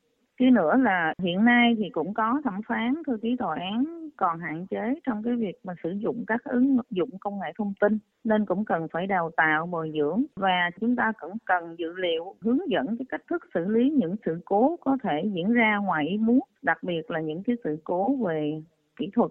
cái 0.41 0.51
nữa 0.51 0.77
là 0.83 1.15
hiện 1.23 1.45
nay 1.45 1.75
thì 1.79 1.91
cũng 1.93 2.15
có 2.15 2.41
thẩm 2.45 2.61
phán 2.69 2.95
thư 3.07 3.17
ký 3.23 3.37
tòa 3.39 3.57
án 3.61 4.09
còn 4.17 4.41
hạn 4.41 4.67
chế 4.67 4.95
trong 5.07 5.23
cái 5.23 5.35
việc 5.37 5.59
mà 5.65 5.75
sử 5.83 5.91
dụng 5.91 6.25
các 6.27 6.45
ứng 6.45 6.79
dụng 6.91 7.19
công 7.21 7.39
nghệ 7.39 7.53
thông 7.59 7.73
tin 7.81 7.99
nên 8.25 8.47
cũng 8.47 8.65
cần 8.65 8.87
phải 8.93 9.07
đào 9.07 9.31
tạo 9.37 9.67
bồi 9.67 9.93
dưỡng. 9.95 10.25
Và 10.37 10.71
chúng 10.81 10.97
ta 10.97 11.13
cũng 11.21 11.37
cần 11.45 11.77
dự 11.79 11.93
liệu 11.97 12.35
hướng 12.41 12.59
dẫn 12.71 12.87
cái 12.99 13.07
cách 13.09 13.21
thức 13.31 13.43
xử 13.55 13.65
lý 13.69 13.91
những 13.91 14.17
sự 14.27 14.41
cố 14.45 14.77
có 14.81 14.99
thể 15.03 15.31
diễn 15.35 15.53
ra 15.53 15.77
ngoài 15.77 16.07
ý 16.09 16.19
muốn 16.19 16.41
đặc 16.63 16.83
biệt 16.83 17.11
là 17.11 17.21
những 17.21 17.43
cái 17.43 17.57
sự 17.65 17.77
cố 17.85 18.17
về 18.27 18.63
kỹ 18.97 19.11
thuật. 19.15 19.31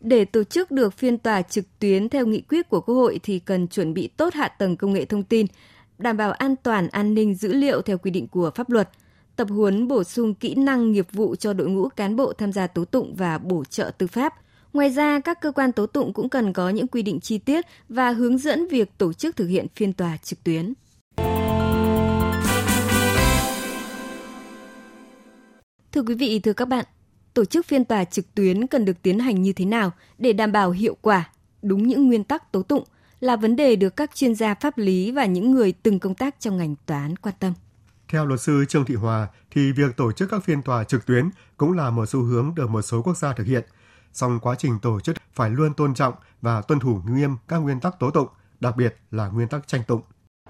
Để 0.00 0.24
tổ 0.24 0.44
chức 0.44 0.70
được 0.70 0.92
phiên 0.92 1.18
tòa 1.18 1.42
trực 1.42 1.64
tuyến 1.78 2.08
theo 2.08 2.26
nghị 2.26 2.42
quyết 2.48 2.68
của 2.68 2.80
Quốc 2.80 2.94
hội 2.94 3.20
thì 3.22 3.38
cần 3.38 3.66
chuẩn 3.66 3.94
bị 3.94 4.08
tốt 4.16 4.34
hạ 4.34 4.48
tầng 4.48 4.76
công 4.76 4.92
nghệ 4.92 5.04
thông 5.04 5.22
tin, 5.22 5.46
đảm 5.98 6.16
bảo 6.16 6.32
an 6.32 6.54
toàn 6.62 6.88
an 6.88 7.14
ninh 7.14 7.34
dữ 7.34 7.52
liệu 7.52 7.82
theo 7.82 7.98
quy 7.98 8.10
định 8.10 8.26
của 8.28 8.50
pháp 8.54 8.70
luật– 8.70 8.88
tập 9.38 9.48
huấn 9.50 9.88
bổ 9.88 10.04
sung 10.04 10.34
kỹ 10.34 10.54
năng 10.54 10.92
nghiệp 10.92 11.06
vụ 11.12 11.36
cho 11.36 11.52
đội 11.52 11.68
ngũ 11.68 11.88
cán 11.88 12.16
bộ 12.16 12.32
tham 12.32 12.52
gia 12.52 12.66
tố 12.66 12.84
tụng 12.84 13.14
và 13.14 13.38
bổ 13.38 13.64
trợ 13.64 13.90
tư 13.98 14.06
pháp. 14.06 14.34
Ngoài 14.72 14.90
ra, 14.90 15.20
các 15.20 15.40
cơ 15.40 15.52
quan 15.52 15.72
tố 15.72 15.86
tụng 15.86 16.12
cũng 16.12 16.28
cần 16.28 16.52
có 16.52 16.70
những 16.70 16.86
quy 16.86 17.02
định 17.02 17.20
chi 17.20 17.38
tiết 17.38 17.64
và 17.88 18.10
hướng 18.10 18.38
dẫn 18.38 18.68
việc 18.68 18.98
tổ 18.98 19.12
chức 19.12 19.36
thực 19.36 19.46
hiện 19.46 19.66
phiên 19.76 19.92
tòa 19.92 20.16
trực 20.16 20.44
tuyến. 20.44 20.74
Thưa 25.92 26.02
quý 26.02 26.14
vị, 26.14 26.38
thưa 26.38 26.52
các 26.52 26.68
bạn, 26.68 26.84
tổ 27.34 27.44
chức 27.44 27.66
phiên 27.66 27.84
tòa 27.84 28.04
trực 28.04 28.34
tuyến 28.34 28.66
cần 28.66 28.84
được 28.84 29.02
tiến 29.02 29.18
hành 29.18 29.42
như 29.42 29.52
thế 29.52 29.64
nào 29.64 29.90
để 30.18 30.32
đảm 30.32 30.52
bảo 30.52 30.70
hiệu 30.70 30.96
quả, 31.00 31.30
đúng 31.62 31.86
những 31.86 32.06
nguyên 32.06 32.24
tắc 32.24 32.52
tố 32.52 32.62
tụng 32.62 32.84
là 33.20 33.36
vấn 33.36 33.56
đề 33.56 33.76
được 33.76 33.96
các 33.96 34.14
chuyên 34.14 34.34
gia 34.34 34.54
pháp 34.54 34.78
lý 34.78 35.10
và 35.10 35.26
những 35.26 35.50
người 35.50 35.72
từng 35.72 35.98
công 35.98 36.14
tác 36.14 36.40
trong 36.40 36.56
ngành 36.56 36.74
tòa 36.86 37.02
án 37.02 37.16
quan 37.16 37.34
tâm. 37.40 37.52
Theo 38.08 38.26
luật 38.26 38.40
sư 38.40 38.64
Trương 38.68 38.84
Thị 38.84 38.94
Hòa, 38.94 39.28
thì 39.50 39.72
việc 39.72 39.96
tổ 39.96 40.12
chức 40.12 40.30
các 40.30 40.44
phiên 40.44 40.62
tòa 40.62 40.84
trực 40.84 41.06
tuyến 41.06 41.30
cũng 41.56 41.72
là 41.72 41.90
một 41.90 42.06
xu 42.06 42.20
hướng 42.20 42.52
được 42.56 42.70
một 42.70 42.82
số 42.82 43.02
quốc 43.02 43.16
gia 43.16 43.32
thực 43.32 43.46
hiện. 43.46 43.64
Song 44.12 44.38
quá 44.42 44.54
trình 44.58 44.78
tổ 44.82 45.00
chức 45.00 45.16
phải 45.32 45.50
luôn 45.50 45.74
tôn 45.74 45.94
trọng 45.94 46.14
và 46.42 46.62
tuân 46.62 46.80
thủ 46.80 47.00
nghiêm 47.08 47.36
các 47.48 47.58
nguyên 47.58 47.80
tắc 47.80 47.98
tố 47.98 48.10
tụng, 48.10 48.28
đặc 48.60 48.74
biệt 48.76 48.96
là 49.10 49.28
nguyên 49.28 49.48
tắc 49.48 49.66
tranh 49.66 49.80
tụng. 49.86 50.00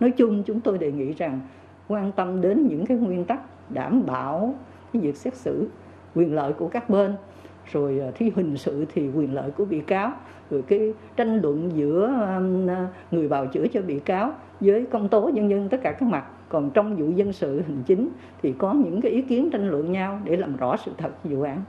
Nói 0.01 0.13
chung 0.17 0.43
chúng 0.47 0.61
tôi 0.61 0.79
đề 0.79 0.93
nghị 0.93 1.13
rằng 1.13 1.41
quan 1.89 2.13
tâm 2.13 2.41
đến 2.41 2.69
những 2.69 2.87
cái 2.87 2.97
nguyên 2.97 3.25
tắc 3.25 3.71
đảm 3.71 4.07
bảo 4.07 4.55
cái 4.93 5.03
việc 5.03 5.17
xét 5.17 5.37
xử 5.37 5.69
quyền 6.15 6.35
lợi 6.35 6.53
của 6.53 6.69
các 6.69 6.91
bên 6.91 7.17
rồi 7.73 8.01
à, 8.01 8.11
thi 8.15 8.33
hình 8.37 8.57
sự 8.57 8.85
thì 8.95 9.09
quyền 9.09 9.35
lợi 9.35 9.51
của 9.51 9.65
bị 9.65 9.81
cáo 9.81 10.13
rồi 10.51 10.63
cái 10.63 10.95
tranh 11.17 11.41
luận 11.43 11.71
giữa 11.75 12.13
à, 12.27 12.41
người 13.11 13.29
bào 13.29 13.47
chữa 13.47 13.67
cho 13.73 13.83
bị 13.83 14.01
cáo 14.01 14.33
với 14.61 14.87
công 14.93 15.09
tố 15.09 15.31
nhân 15.35 15.51
dân 15.51 15.69
tất 15.69 15.81
cả 15.83 15.93
các 15.93 16.03
mặt 16.03 16.25
còn 16.49 16.71
trong 16.71 16.97
vụ 16.97 17.11
dân 17.11 17.33
sự 17.33 17.63
hình 17.67 17.83
chính 17.87 18.09
thì 18.43 18.55
có 18.59 18.73
những 18.73 19.01
cái 19.01 19.13
ý 19.13 19.23
kiến 19.23 19.51
tranh 19.53 19.69
luận 19.69 19.93
nhau 19.93 20.21
để 20.25 20.37
làm 20.37 20.57
rõ 20.57 20.77
sự 20.85 20.93
thật 20.99 21.11
vụ 21.25 21.43
án. 21.43 21.65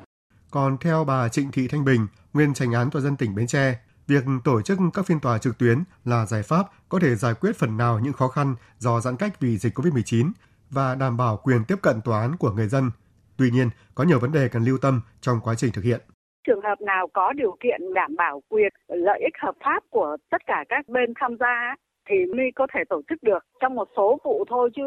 Còn 0.51 0.77
theo 0.77 1.03
bà 1.03 1.29
Trịnh 1.29 1.51
Thị 1.51 1.68
Thanh 1.68 1.86
Bình, 1.86 2.08
nguyên 2.34 2.53
tranh 2.53 2.72
án 2.72 2.89
tòa 2.89 3.01
dân 3.01 3.15
tỉnh 3.15 3.36
Bến 3.36 3.48
Tre, 3.48 3.79
việc 4.08 4.24
tổ 4.44 4.62
chức 4.62 4.79
các 4.94 5.06
phiên 5.06 5.20
tòa 5.20 5.38
trực 5.38 5.58
tuyến 5.58 5.84
là 6.06 6.25
giải 6.25 6.44
pháp 6.44 6.65
có 6.89 7.00
thể 7.00 7.15
giải 7.15 7.34
quyết 7.34 7.58
phần 7.58 7.77
nào 7.77 8.00
những 8.00 8.13
khó 8.13 8.27
khăn 8.27 8.56
do 8.79 9.00
giãn 9.00 9.15
cách 9.15 9.39
vì 9.39 9.58
dịch 9.58 9.77
COVID-19 9.79 10.32
và 10.70 10.96
đảm 10.96 11.18
bảo 11.18 11.38
quyền 11.38 11.63
tiếp 11.63 11.75
cận 11.82 12.01
tòa 12.01 12.22
án 12.22 12.36
của 12.38 12.51
người 12.51 12.68
dân. 12.68 12.91
Tuy 13.39 13.50
nhiên, 13.53 13.69
có 13.96 14.03
nhiều 14.03 14.19
vấn 14.19 14.31
đề 14.31 14.50
cần 14.51 14.63
lưu 14.63 14.77
tâm 14.81 15.01
trong 15.22 15.38
quá 15.43 15.53
trình 15.58 15.72
thực 15.74 15.84
hiện. 15.84 16.00
Trường 16.48 16.62
hợp 16.62 16.81
nào 16.81 17.08
có 17.13 17.34
điều 17.34 17.58
kiện 17.60 17.93
đảm 17.93 18.15
bảo 18.15 18.41
quyền 18.50 18.74
lợi 18.88 19.19
ích 19.19 19.34
hợp 19.39 19.55
pháp 19.65 19.84
của 19.89 20.17
tất 20.31 20.41
cả 20.46 20.63
các 20.69 20.89
bên 20.89 21.13
tham 21.19 21.38
gia 21.39 21.75
thì 22.10 22.15
mới 22.25 22.51
có 22.55 22.67
thể 22.74 22.79
tổ 22.89 23.01
chức 23.10 23.24
được. 23.24 23.46
Trong 23.60 23.75
một 23.75 23.88
số 23.96 24.17
vụ 24.24 24.46
thôi 24.50 24.69
chứ 24.75 24.84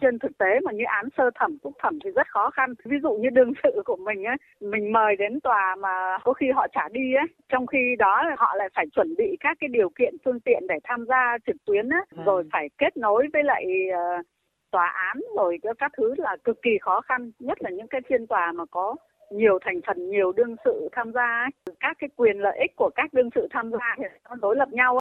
trên 0.00 0.18
thực 0.18 0.38
tế 0.38 0.60
mà 0.64 0.72
như 0.72 0.84
án 0.84 1.08
sơ 1.16 1.30
thẩm 1.34 1.58
phúc 1.62 1.72
thẩm 1.82 1.98
thì 2.04 2.10
rất 2.10 2.26
khó 2.28 2.50
khăn. 2.50 2.74
Ví 2.84 2.96
dụ 3.02 3.12
như 3.16 3.28
đương 3.30 3.52
sự 3.62 3.82
của 3.84 3.96
mình 3.96 4.24
ấy 4.24 4.36
mình 4.60 4.92
mời 4.92 5.16
đến 5.16 5.40
tòa 5.40 5.76
mà 5.78 6.18
có 6.24 6.32
khi 6.32 6.46
họ 6.54 6.66
trả 6.74 6.88
đi 6.88 7.14
ấy 7.14 7.26
trong 7.48 7.66
khi 7.66 7.78
đó 7.98 8.22
họ 8.38 8.54
lại 8.56 8.68
phải 8.74 8.86
chuẩn 8.94 9.14
bị 9.18 9.36
các 9.40 9.56
cái 9.60 9.68
điều 9.68 9.90
kiện 9.98 10.14
phương 10.24 10.40
tiện 10.40 10.62
để 10.68 10.74
tham 10.84 11.04
gia 11.08 11.36
trực 11.46 11.56
tuyến 11.66 11.88
ấy, 11.88 12.04
dạ. 12.16 12.22
rồi 12.26 12.44
phải 12.52 12.68
kết 12.78 12.96
nối 12.96 13.26
với 13.32 13.44
lại 13.44 13.64
uh, 13.90 14.26
tòa 14.70 14.86
án 14.86 15.20
rồi 15.36 15.58
các 15.78 15.92
thứ 15.96 16.14
là 16.18 16.36
cực 16.44 16.62
kỳ 16.62 16.70
khó 16.82 17.00
khăn 17.00 17.30
nhất 17.38 17.58
là 17.60 17.70
những 17.70 17.88
cái 17.90 18.00
phiên 18.08 18.26
tòa 18.26 18.52
mà 18.52 18.64
có 18.70 18.96
nhiều 19.30 19.58
thành 19.64 19.80
phần 19.86 20.10
nhiều 20.10 20.32
đương 20.32 20.56
sự 20.64 20.88
tham 20.92 21.12
gia 21.12 21.44
ấy. 21.44 21.74
các 21.80 21.96
cái 22.00 22.10
quyền 22.16 22.36
lợi 22.40 22.58
ích 22.58 22.76
của 22.76 22.90
các 22.94 23.12
đương 23.12 23.30
sự 23.34 23.48
tham 23.50 23.70
gia 23.70 23.94
thì 23.96 24.04
nó 24.28 24.34
đối 24.34 24.56
lập 24.56 24.68
nhau 24.72 24.98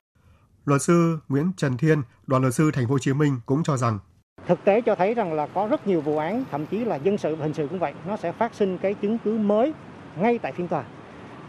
Luật 0.65 0.81
sư 0.81 1.17
Nguyễn 1.29 1.51
Trần 1.57 1.77
Thiên, 1.77 2.01
đoàn 2.27 2.41
luật 2.41 2.53
sư 2.53 2.71
Thành 2.73 2.85
phố 2.87 2.91
Hồ 2.91 2.99
Chí 2.99 3.13
Minh 3.13 3.33
cũng 3.45 3.63
cho 3.63 3.77
rằng 3.77 3.99
thực 4.47 4.63
tế 4.63 4.81
cho 4.81 4.95
thấy 4.95 5.13
rằng 5.13 5.33
là 5.33 5.47
có 5.53 5.67
rất 5.67 5.87
nhiều 5.87 6.01
vụ 6.01 6.17
án 6.17 6.43
thậm 6.51 6.65
chí 6.65 6.85
là 6.85 6.95
dân 6.95 7.17
sự 7.17 7.35
và 7.35 7.43
hình 7.45 7.53
sự 7.53 7.67
cũng 7.67 7.79
vậy 7.79 7.93
nó 8.07 8.17
sẽ 8.17 8.31
phát 8.31 8.53
sinh 8.53 8.77
cái 8.77 8.93
chứng 8.93 9.17
cứ 9.23 9.37
mới 9.37 9.73
ngay 10.19 10.37
tại 10.37 10.51
phiên 10.51 10.67
tòa. 10.67 10.83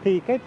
Thì 0.05 0.21
cái 0.21 0.39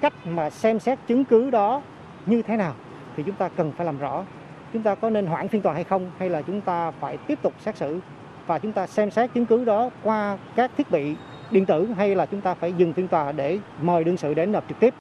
cách 0.00 0.12
mà 0.26 0.50
xem 0.50 0.78
xét 0.78 0.98
chứng 1.06 1.24
cứ 1.24 1.50
đó 1.50 1.82
như 2.26 2.42
thế 2.42 2.56
nào 2.56 2.74
thì 3.16 3.22
chúng 3.22 3.34
ta 3.34 3.48
cần 3.48 3.72
phải 3.72 3.86
làm 3.86 3.98
rõ 3.98 4.24
chúng 4.72 4.82
ta 4.82 4.94
có 4.94 5.10
nên 5.10 5.26
hoãn 5.26 5.48
phiên 5.48 5.62
tòa 5.62 5.74
hay 5.74 5.84
không 5.84 6.10
hay 6.18 6.30
là 6.30 6.42
chúng 6.42 6.60
ta 6.60 6.90
phải 6.90 7.16
tiếp 7.16 7.38
tục 7.42 7.54
xét 7.64 7.76
xử 7.76 8.00
và 8.46 8.58
chúng 8.58 8.72
ta 8.72 8.86
xem 8.86 9.10
xét 9.10 9.34
chứng 9.34 9.46
cứ 9.46 9.64
đó 9.64 9.90
qua 10.02 10.38
các 10.56 10.70
thiết 10.76 10.90
bị 10.90 11.16
điện 11.50 11.66
tử 11.66 11.88
hay 11.96 12.14
là 12.14 12.26
chúng 12.26 12.40
ta 12.40 12.54
phải 12.54 12.72
dừng 12.72 12.92
phiên 12.92 13.08
tòa 13.08 13.32
để 13.32 13.58
mời 13.80 14.04
đương 14.04 14.16
sự 14.16 14.34
đến 14.34 14.52
nộp 14.52 14.64
trực 14.68 14.80
tiếp 14.80 14.94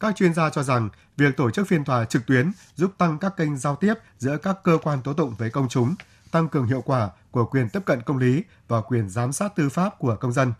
các 0.00 0.16
chuyên 0.16 0.34
gia 0.34 0.50
cho 0.50 0.62
rằng 0.62 0.88
việc 1.16 1.36
tổ 1.36 1.50
chức 1.50 1.68
phiên 1.68 1.84
tòa 1.84 2.04
trực 2.04 2.26
tuyến 2.26 2.52
giúp 2.74 2.92
tăng 2.98 3.18
các 3.18 3.36
kênh 3.36 3.56
giao 3.56 3.76
tiếp 3.76 3.94
giữa 4.18 4.36
các 4.36 4.56
cơ 4.64 4.78
quan 4.82 5.02
tố 5.02 5.12
tụng 5.12 5.34
với 5.38 5.50
công 5.50 5.68
chúng, 5.68 5.94
tăng 6.30 6.48
cường 6.48 6.66
hiệu 6.66 6.80
quả 6.80 7.10
của 7.30 7.44
quyền 7.44 7.68
tiếp 7.68 7.80
cận 7.84 8.02
công 8.02 8.18
lý 8.18 8.44
và 8.68 8.80
quyền 8.80 9.08
giám 9.08 9.32
sát 9.32 9.56
tư 9.56 9.68
pháp 9.68 9.98
của 9.98 10.16
công 10.20 10.32
dân. 10.32 10.52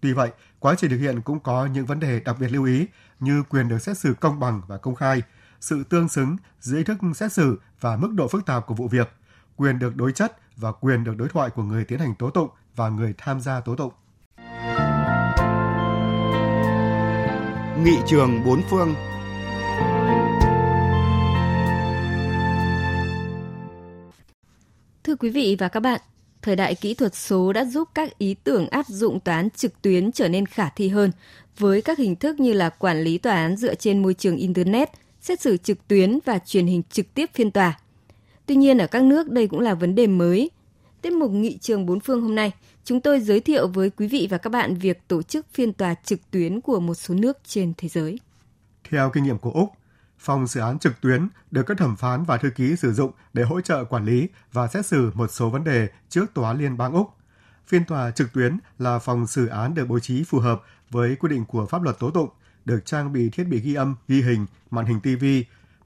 Tuy 0.00 0.12
vậy, 0.12 0.30
quá 0.58 0.74
trình 0.78 0.90
thực 0.90 0.98
hiện 0.98 1.22
cũng 1.22 1.40
có 1.40 1.66
những 1.66 1.86
vấn 1.86 2.00
đề 2.00 2.20
đặc 2.20 2.36
biệt 2.40 2.48
lưu 2.48 2.64
ý 2.64 2.86
như 3.20 3.42
quyền 3.42 3.68
được 3.68 3.78
xét 3.78 3.98
xử 3.98 4.14
công 4.20 4.40
bằng 4.40 4.62
và 4.66 4.76
công 4.76 4.94
khai, 4.94 5.22
sự 5.64 5.84
tương 5.84 6.08
xứng 6.08 6.36
giữa 6.60 6.76
ý 6.76 6.84
thức 6.84 6.98
xét 7.16 7.32
xử 7.32 7.60
và 7.80 7.96
mức 7.96 8.12
độ 8.14 8.28
phức 8.28 8.46
tạp 8.46 8.66
của 8.66 8.74
vụ 8.74 8.88
việc, 8.88 9.08
quyền 9.56 9.78
được 9.78 9.96
đối 9.96 10.12
chất 10.12 10.38
và 10.56 10.72
quyền 10.72 11.04
được 11.04 11.16
đối 11.16 11.28
thoại 11.28 11.50
của 11.50 11.62
người 11.62 11.84
tiến 11.84 11.98
hành 11.98 12.14
tố 12.14 12.30
tụng 12.30 12.48
và 12.76 12.88
người 12.88 13.14
tham 13.18 13.40
gia 13.40 13.60
tố 13.60 13.76
tụng. 13.76 13.92
Nghị 17.84 17.98
trường 18.06 18.44
bốn 18.44 18.62
phương 18.70 18.94
Thưa 25.04 25.16
quý 25.16 25.30
vị 25.30 25.56
và 25.58 25.68
các 25.68 25.80
bạn, 25.80 26.00
thời 26.42 26.56
đại 26.56 26.74
kỹ 26.74 26.94
thuật 26.94 27.14
số 27.14 27.52
đã 27.52 27.64
giúp 27.64 27.88
các 27.94 28.18
ý 28.18 28.34
tưởng 28.44 28.68
áp 28.68 28.86
dụng 28.88 29.20
tòa 29.20 29.36
án 29.36 29.50
trực 29.50 29.82
tuyến 29.82 30.12
trở 30.12 30.28
nên 30.28 30.46
khả 30.46 30.68
thi 30.68 30.88
hơn 30.88 31.10
với 31.58 31.82
các 31.82 31.98
hình 31.98 32.16
thức 32.16 32.40
như 32.40 32.52
là 32.52 32.70
quản 32.70 33.02
lý 33.02 33.18
tòa 33.18 33.34
án 33.34 33.56
dựa 33.56 33.74
trên 33.74 34.02
môi 34.02 34.14
trường 34.14 34.36
internet, 34.36 34.90
xét 35.24 35.40
xử 35.40 35.56
trực 35.56 35.88
tuyến 35.88 36.18
và 36.24 36.38
truyền 36.38 36.66
hình 36.66 36.82
trực 36.90 37.14
tiếp 37.14 37.30
phiên 37.34 37.50
tòa. 37.50 37.78
Tuy 38.46 38.56
nhiên 38.56 38.78
ở 38.78 38.86
các 38.86 39.02
nước 39.02 39.30
đây 39.30 39.48
cũng 39.48 39.60
là 39.60 39.74
vấn 39.74 39.94
đề 39.94 40.06
mới. 40.06 40.50
Tiết 41.02 41.12
mục 41.12 41.30
nghị 41.30 41.58
trường 41.58 41.86
bốn 41.86 42.00
phương 42.00 42.22
hôm 42.22 42.34
nay, 42.34 42.52
chúng 42.84 43.00
tôi 43.00 43.20
giới 43.20 43.40
thiệu 43.40 43.68
với 43.68 43.90
quý 43.90 44.08
vị 44.08 44.28
và 44.30 44.38
các 44.38 44.50
bạn 44.50 44.74
việc 44.74 45.08
tổ 45.08 45.22
chức 45.22 45.46
phiên 45.54 45.72
tòa 45.72 45.94
trực 46.04 46.30
tuyến 46.30 46.60
của 46.60 46.80
một 46.80 46.94
số 46.94 47.14
nước 47.14 47.38
trên 47.44 47.72
thế 47.76 47.88
giới. 47.88 48.18
Theo 48.90 49.10
kinh 49.10 49.24
nghiệm 49.24 49.38
của 49.38 49.50
Úc, 49.50 49.70
phòng 50.18 50.46
xử 50.46 50.60
án 50.60 50.78
trực 50.78 51.00
tuyến 51.00 51.28
được 51.50 51.62
các 51.66 51.78
thẩm 51.78 51.96
phán 51.96 52.24
và 52.24 52.36
thư 52.36 52.50
ký 52.50 52.76
sử 52.76 52.92
dụng 52.92 53.10
để 53.32 53.42
hỗ 53.42 53.60
trợ 53.60 53.84
quản 53.84 54.04
lý 54.04 54.28
và 54.52 54.68
xét 54.68 54.86
xử 54.86 55.10
một 55.14 55.30
số 55.30 55.50
vấn 55.50 55.64
đề 55.64 55.88
trước 56.08 56.34
Tòa 56.34 56.52
Liên 56.52 56.76
bang 56.76 56.92
Úc. 56.92 57.08
Phiên 57.66 57.84
tòa 57.84 58.10
trực 58.10 58.32
tuyến 58.32 58.58
là 58.78 58.98
phòng 58.98 59.26
xử 59.26 59.46
án 59.46 59.74
được 59.74 59.84
bố 59.88 59.98
trí 59.98 60.24
phù 60.24 60.38
hợp 60.38 60.62
với 60.90 61.16
quy 61.16 61.28
định 61.28 61.44
của 61.44 61.66
pháp 61.66 61.82
luật 61.82 61.98
tố 61.98 62.10
tụng, 62.10 62.28
được 62.64 62.86
trang 62.86 63.12
bị 63.12 63.30
thiết 63.30 63.44
bị 63.44 63.60
ghi 63.60 63.74
âm, 63.74 63.94
ghi 64.08 64.22
hình, 64.22 64.46
màn 64.70 64.86
hình 64.86 65.00
TV, 65.00 65.24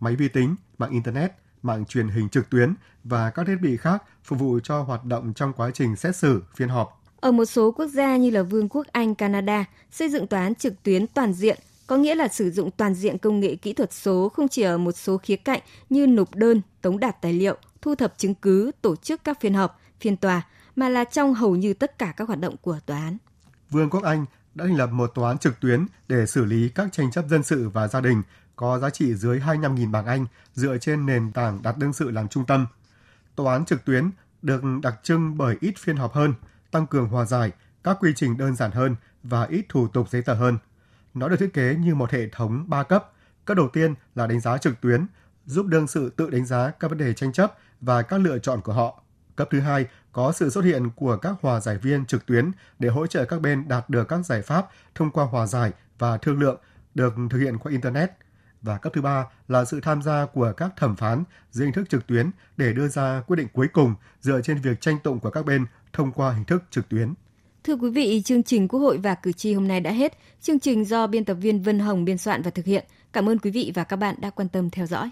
máy 0.00 0.16
vi 0.16 0.28
tính, 0.28 0.56
mạng 0.78 0.90
Internet, 0.90 1.32
mạng 1.62 1.84
truyền 1.84 2.08
hình 2.08 2.28
trực 2.28 2.50
tuyến 2.50 2.74
và 3.04 3.30
các 3.30 3.46
thiết 3.46 3.56
bị 3.62 3.76
khác 3.76 4.02
phục 4.24 4.38
vụ 4.38 4.58
cho 4.62 4.82
hoạt 4.82 5.04
động 5.04 5.32
trong 5.34 5.52
quá 5.52 5.70
trình 5.74 5.96
xét 5.96 6.16
xử, 6.16 6.42
phiên 6.56 6.68
họp. 6.68 7.02
Ở 7.20 7.32
một 7.32 7.44
số 7.44 7.72
quốc 7.72 7.86
gia 7.86 8.16
như 8.16 8.30
là 8.30 8.42
Vương 8.42 8.68
quốc 8.68 8.86
Anh, 8.92 9.14
Canada, 9.14 9.64
xây 9.90 10.08
dựng 10.08 10.26
tòa 10.26 10.42
án 10.42 10.54
trực 10.54 10.82
tuyến 10.82 11.06
toàn 11.06 11.32
diện 11.32 11.58
có 11.86 11.96
nghĩa 11.96 12.14
là 12.14 12.28
sử 12.28 12.50
dụng 12.50 12.70
toàn 12.70 12.94
diện 12.94 13.18
công 13.18 13.40
nghệ 13.40 13.56
kỹ 13.56 13.72
thuật 13.72 13.92
số 13.92 14.28
không 14.28 14.48
chỉ 14.48 14.62
ở 14.62 14.78
một 14.78 14.92
số 14.92 15.18
khía 15.18 15.36
cạnh 15.36 15.60
như 15.90 16.06
nộp 16.06 16.34
đơn, 16.34 16.60
tống 16.80 17.00
đạt 17.00 17.22
tài 17.22 17.32
liệu, 17.32 17.56
thu 17.82 17.94
thập 17.94 18.18
chứng 18.18 18.34
cứ, 18.34 18.70
tổ 18.82 18.96
chức 18.96 19.24
các 19.24 19.40
phiên 19.40 19.54
họp, 19.54 19.80
phiên 20.00 20.16
tòa, 20.16 20.42
mà 20.76 20.88
là 20.88 21.04
trong 21.04 21.34
hầu 21.34 21.56
như 21.56 21.74
tất 21.74 21.98
cả 21.98 22.12
các 22.16 22.28
hoạt 22.28 22.40
động 22.40 22.56
của 22.62 22.78
tòa 22.86 22.98
án. 22.98 23.16
Vương 23.70 23.90
quốc 23.90 24.02
Anh 24.02 24.24
đã 24.58 24.64
thành 24.66 24.76
lập 24.76 24.90
một 24.90 25.06
tòa 25.14 25.28
án 25.30 25.38
trực 25.38 25.60
tuyến 25.60 25.86
để 26.08 26.26
xử 26.26 26.44
lý 26.44 26.68
các 26.68 26.88
tranh 26.92 27.10
chấp 27.10 27.24
dân 27.28 27.42
sự 27.42 27.68
và 27.68 27.88
gia 27.88 28.00
đình 28.00 28.22
có 28.56 28.78
giá 28.78 28.90
trị 28.90 29.14
dưới 29.14 29.40
25.000 29.40 29.90
bảng 29.90 30.06
Anh 30.06 30.26
dựa 30.54 30.78
trên 30.78 31.06
nền 31.06 31.32
tảng 31.32 31.62
đặt 31.62 31.78
đương 31.78 31.92
sự 31.92 32.10
làm 32.10 32.28
trung 32.28 32.46
tâm. 32.46 32.66
Tòa 33.36 33.52
án 33.52 33.64
trực 33.64 33.84
tuyến 33.84 34.10
được 34.42 34.62
đặc 34.82 35.00
trưng 35.02 35.38
bởi 35.38 35.56
ít 35.60 35.74
phiên 35.78 35.96
họp 35.96 36.14
hơn, 36.14 36.34
tăng 36.70 36.86
cường 36.86 37.08
hòa 37.08 37.24
giải, 37.24 37.52
các 37.84 37.96
quy 38.00 38.12
trình 38.16 38.36
đơn 38.36 38.56
giản 38.56 38.70
hơn 38.70 38.96
và 39.22 39.44
ít 39.44 39.66
thủ 39.68 39.88
tục 39.88 40.10
giấy 40.10 40.22
tờ 40.22 40.34
hơn. 40.34 40.58
Nó 41.14 41.28
được 41.28 41.36
thiết 41.36 41.52
kế 41.54 41.74
như 41.74 41.94
một 41.94 42.10
hệ 42.10 42.28
thống 42.28 42.64
3 42.68 42.82
cấp. 42.82 43.12
Cấp 43.44 43.56
đầu 43.56 43.68
tiên 43.68 43.94
là 44.14 44.26
đánh 44.26 44.40
giá 44.40 44.58
trực 44.58 44.80
tuyến, 44.80 45.06
giúp 45.46 45.66
đương 45.66 45.86
sự 45.86 46.10
tự 46.10 46.30
đánh 46.30 46.46
giá 46.46 46.70
các 46.70 46.88
vấn 46.88 46.98
đề 46.98 47.14
tranh 47.14 47.32
chấp 47.32 47.54
và 47.80 48.02
các 48.02 48.18
lựa 48.18 48.38
chọn 48.38 48.60
của 48.60 48.72
họ. 48.72 49.02
Cấp 49.38 49.48
thứ 49.50 49.60
hai 49.60 49.86
có 50.12 50.32
sự 50.32 50.50
xuất 50.50 50.64
hiện 50.64 50.90
của 50.96 51.16
các 51.16 51.34
hòa 51.40 51.60
giải 51.60 51.78
viên 51.78 52.06
trực 52.06 52.26
tuyến 52.26 52.50
để 52.78 52.88
hỗ 52.88 53.06
trợ 53.06 53.24
các 53.24 53.40
bên 53.40 53.68
đạt 53.68 53.90
được 53.90 54.08
các 54.08 54.26
giải 54.26 54.42
pháp 54.42 54.68
thông 54.94 55.10
qua 55.10 55.24
hòa 55.24 55.46
giải 55.46 55.70
và 55.98 56.16
thương 56.16 56.40
lượng 56.40 56.60
được 56.94 57.14
thực 57.30 57.38
hiện 57.38 57.58
qua 57.58 57.72
Internet. 57.72 58.10
Và 58.62 58.78
cấp 58.78 58.92
thứ 58.96 59.02
ba 59.02 59.24
là 59.48 59.64
sự 59.64 59.80
tham 59.80 60.02
gia 60.02 60.26
của 60.26 60.52
các 60.56 60.72
thẩm 60.76 60.96
phán 60.96 61.24
dưới 61.50 61.66
hình 61.66 61.74
thức 61.74 61.90
trực 61.90 62.06
tuyến 62.06 62.30
để 62.56 62.72
đưa 62.72 62.88
ra 62.88 63.22
quyết 63.26 63.36
định 63.36 63.48
cuối 63.52 63.68
cùng 63.72 63.94
dựa 64.20 64.40
trên 64.40 64.58
việc 64.58 64.80
tranh 64.80 64.98
tụng 65.04 65.20
của 65.20 65.30
các 65.30 65.44
bên 65.44 65.66
thông 65.92 66.12
qua 66.12 66.32
hình 66.32 66.44
thức 66.44 66.62
trực 66.70 66.88
tuyến. 66.88 67.14
Thưa 67.64 67.76
quý 67.76 67.90
vị, 67.90 68.22
chương 68.24 68.42
trình 68.42 68.68
Quốc 68.68 68.80
hội 68.80 68.98
và 68.98 69.14
cử 69.14 69.32
tri 69.32 69.54
hôm 69.54 69.68
nay 69.68 69.80
đã 69.80 69.92
hết. 69.92 70.18
Chương 70.40 70.60
trình 70.60 70.84
do 70.84 71.06
biên 71.06 71.24
tập 71.24 71.34
viên 71.34 71.62
Vân 71.62 71.78
Hồng 71.78 72.04
biên 72.04 72.18
soạn 72.18 72.42
và 72.42 72.50
thực 72.50 72.64
hiện. 72.64 72.84
Cảm 73.12 73.28
ơn 73.28 73.38
quý 73.38 73.50
vị 73.50 73.72
và 73.74 73.84
các 73.84 73.96
bạn 73.96 74.14
đã 74.20 74.30
quan 74.30 74.48
tâm 74.48 74.70
theo 74.70 74.86
dõi. 74.86 75.10